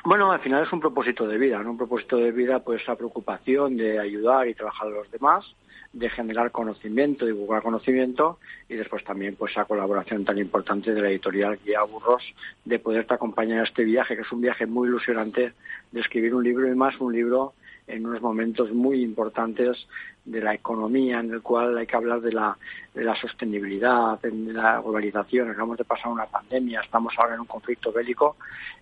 [0.03, 1.73] Bueno, al final es un propósito de vida, ¿no?
[1.73, 5.45] Un propósito de vida, pues esa preocupación de ayudar y trabajar a los demás,
[5.93, 8.39] de generar conocimiento, divulgar conocimiento
[8.69, 12.23] y después también pues esa colaboración tan importante de la editorial Guía Burros
[12.65, 15.53] de poderte acompañar a este viaje, que es un viaje muy ilusionante
[15.93, 17.53] de escribir un libro y más un libro
[17.91, 19.87] en unos momentos muy importantes
[20.25, 22.57] de la economía, en el cual hay que hablar de la,
[22.95, 25.51] de la sostenibilidad, de la globalización.
[25.51, 28.37] Acabamos de pasar una pandemia, estamos ahora en un conflicto bélico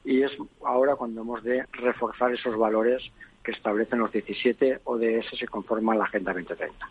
[0.04, 0.32] y es
[0.64, 3.02] ahora cuando hemos de reforzar esos valores
[3.42, 6.90] que establecen los 17 ODS que conforman la Agenda 2030.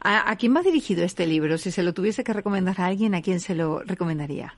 [0.00, 1.58] ¿A, ¿A quién va dirigido este libro?
[1.58, 4.54] Si se lo tuviese que recomendar a alguien, ¿a quién se lo recomendaría?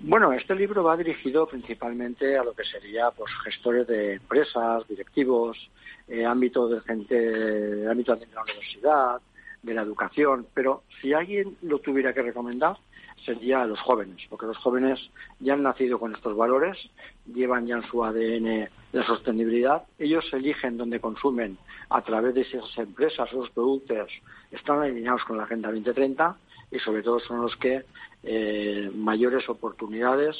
[0.00, 5.58] Bueno, este libro va dirigido principalmente a lo que sería pues gestores de empresas, directivos,
[6.06, 9.20] eh, ámbito de gente, ámbito de la universidad,
[9.60, 12.76] de la educación, pero si alguien lo tuviera que recomendar
[13.24, 15.00] sería a los jóvenes, porque los jóvenes
[15.40, 16.78] ya han nacido con estos valores,
[17.26, 21.58] llevan ya en su ADN la sostenibilidad, ellos eligen dónde consumen
[21.90, 24.12] a través de esas empresas, esos productos,
[24.52, 26.36] están alineados con la Agenda 2030
[26.70, 27.84] y sobre todo son los que
[28.22, 30.36] eh, mayores oportunidades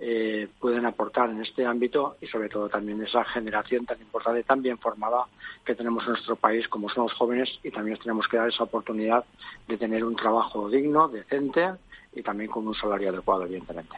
[0.00, 4.62] eh, pueden aportar en este ámbito y sobre todo también esa generación tan importante, tan
[4.62, 5.24] bien formada
[5.64, 8.64] que tenemos en nuestro país como son los jóvenes y también tenemos que dar esa
[8.64, 9.24] oportunidad
[9.66, 11.72] de tener un trabajo digno, decente
[12.14, 13.96] y también con un salario adecuado, evidentemente.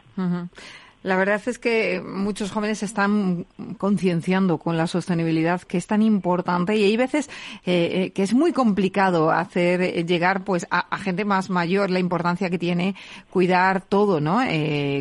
[1.03, 3.45] La verdad es que muchos jóvenes están
[3.79, 7.27] concienciando con la sostenibilidad que es tan importante y hay veces
[7.65, 11.97] eh, eh, que es muy complicado hacer eh, llegar pues a, gente más mayor la
[11.97, 12.95] importancia que tiene
[13.31, 14.41] cuidar todo, ¿no?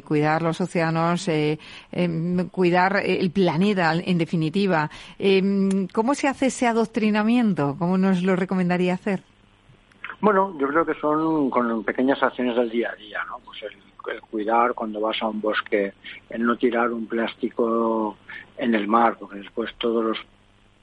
[0.07, 4.91] cuidar los océanos, em, cuidar el planeta, en definitiva.
[5.19, 7.77] Em, ¿Cómo se hace ese adoctrinamiento?
[7.79, 9.23] ¿Cómo nos lo recomendaría hacer?
[10.21, 13.39] Bueno, yo creo que son con pequeñas acciones del día a día, ¿no?
[13.45, 13.90] Pues el,
[14.31, 15.93] cuidar cuando vas a un bosque,
[16.29, 18.17] el no tirar un plástico
[18.57, 20.19] en el mar, porque después todos los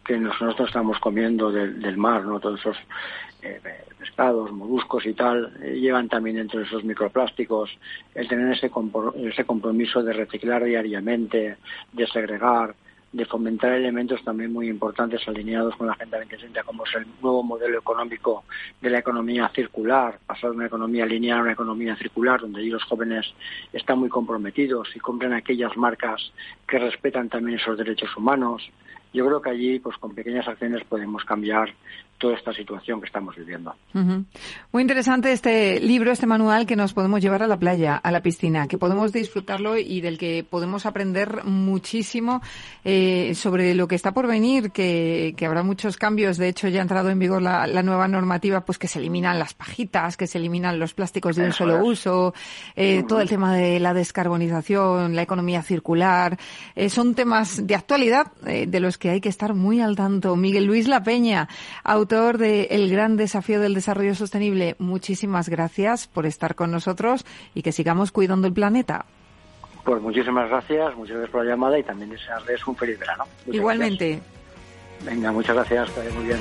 [0.05, 2.39] que nosotros estamos comiendo del, mar, ¿no?
[2.39, 2.77] Todos esos
[3.41, 3.59] eh,
[3.99, 7.69] pescados, moluscos y tal, eh, llevan también dentro de esos microplásticos.
[8.15, 8.71] El tener ese,
[9.17, 11.57] ese compromiso de reciclar diariamente,
[11.91, 12.73] de segregar,
[13.11, 17.41] de fomentar elementos también muy importantes alineados con la Agenda 2030, como es el nuevo
[17.41, 18.43] modelo económico
[18.81, 22.83] de la economía circular, pasar de una economía lineal a una economía circular, donde los
[22.83, 23.25] jóvenes
[23.71, 26.31] están muy comprometidos y compran aquellas marcas
[26.67, 28.69] que respetan también esos derechos humanos.
[29.13, 31.73] Yo creo que allí, pues con pequeñas acciones podemos cambiar
[32.17, 33.75] toda esta situación que estamos viviendo.
[33.93, 38.21] Muy interesante este libro, este manual que nos podemos llevar a la playa, a la
[38.21, 42.41] piscina, que podemos disfrutarlo y del que podemos aprender muchísimo
[42.83, 46.37] eh, sobre lo que está por venir, que, habrá muchos cambios.
[46.37, 49.53] De hecho, ya ha entrado en vigor la, nueva normativa, pues que se eliminan las
[49.53, 52.33] pajitas, que se eliminan los plásticos de un solo uso,
[52.75, 56.37] eh, todo el tema de la descarbonización, la economía circular.
[56.75, 60.35] Eh, son temas de actualidad de los que hay que estar muy al tanto.
[60.35, 61.47] Miguel Luis La Peña,
[61.83, 67.63] autor de El gran desafío del desarrollo sostenible, muchísimas gracias por estar con nosotros y
[67.63, 69.05] que sigamos cuidando el planeta.
[69.83, 73.25] Pues muchísimas gracias, muchas gracias por la llamada y también desearles un feliz verano.
[73.51, 74.21] Igualmente.
[75.03, 76.39] Venga, muchas gracias, que muy bien.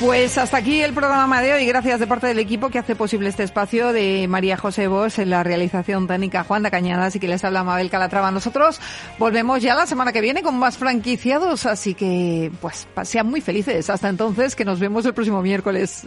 [0.00, 1.66] Pues hasta aquí el programa de hoy.
[1.66, 5.30] Gracias de parte del equipo que hace posible este espacio de María José Bos en
[5.30, 8.30] la realización técnica Juan de Cañadas y que les habla Mabel Calatrava.
[8.30, 8.80] Nosotros
[9.18, 13.90] volvemos ya la semana que viene con más franquiciados, así que pues sean muy felices.
[13.90, 16.06] Hasta entonces, que nos vemos el próximo miércoles.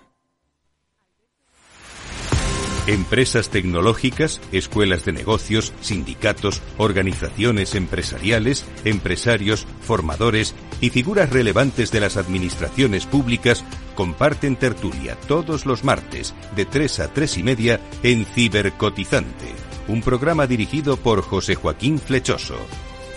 [2.87, 12.17] Empresas tecnológicas, escuelas de negocios, sindicatos, organizaciones empresariales, empresarios, formadores y figuras relevantes de las
[12.17, 13.63] administraciones públicas
[13.93, 19.53] comparten tertulia todos los martes de 3 a 3 y media en Cibercotizante,
[19.87, 22.57] un programa dirigido por José Joaquín Flechoso.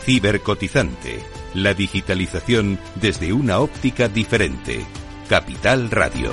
[0.03, 1.21] Cibercotizante,
[1.55, 4.85] la digitalización desde una óptica diferente.
[5.27, 6.33] Capital Radio.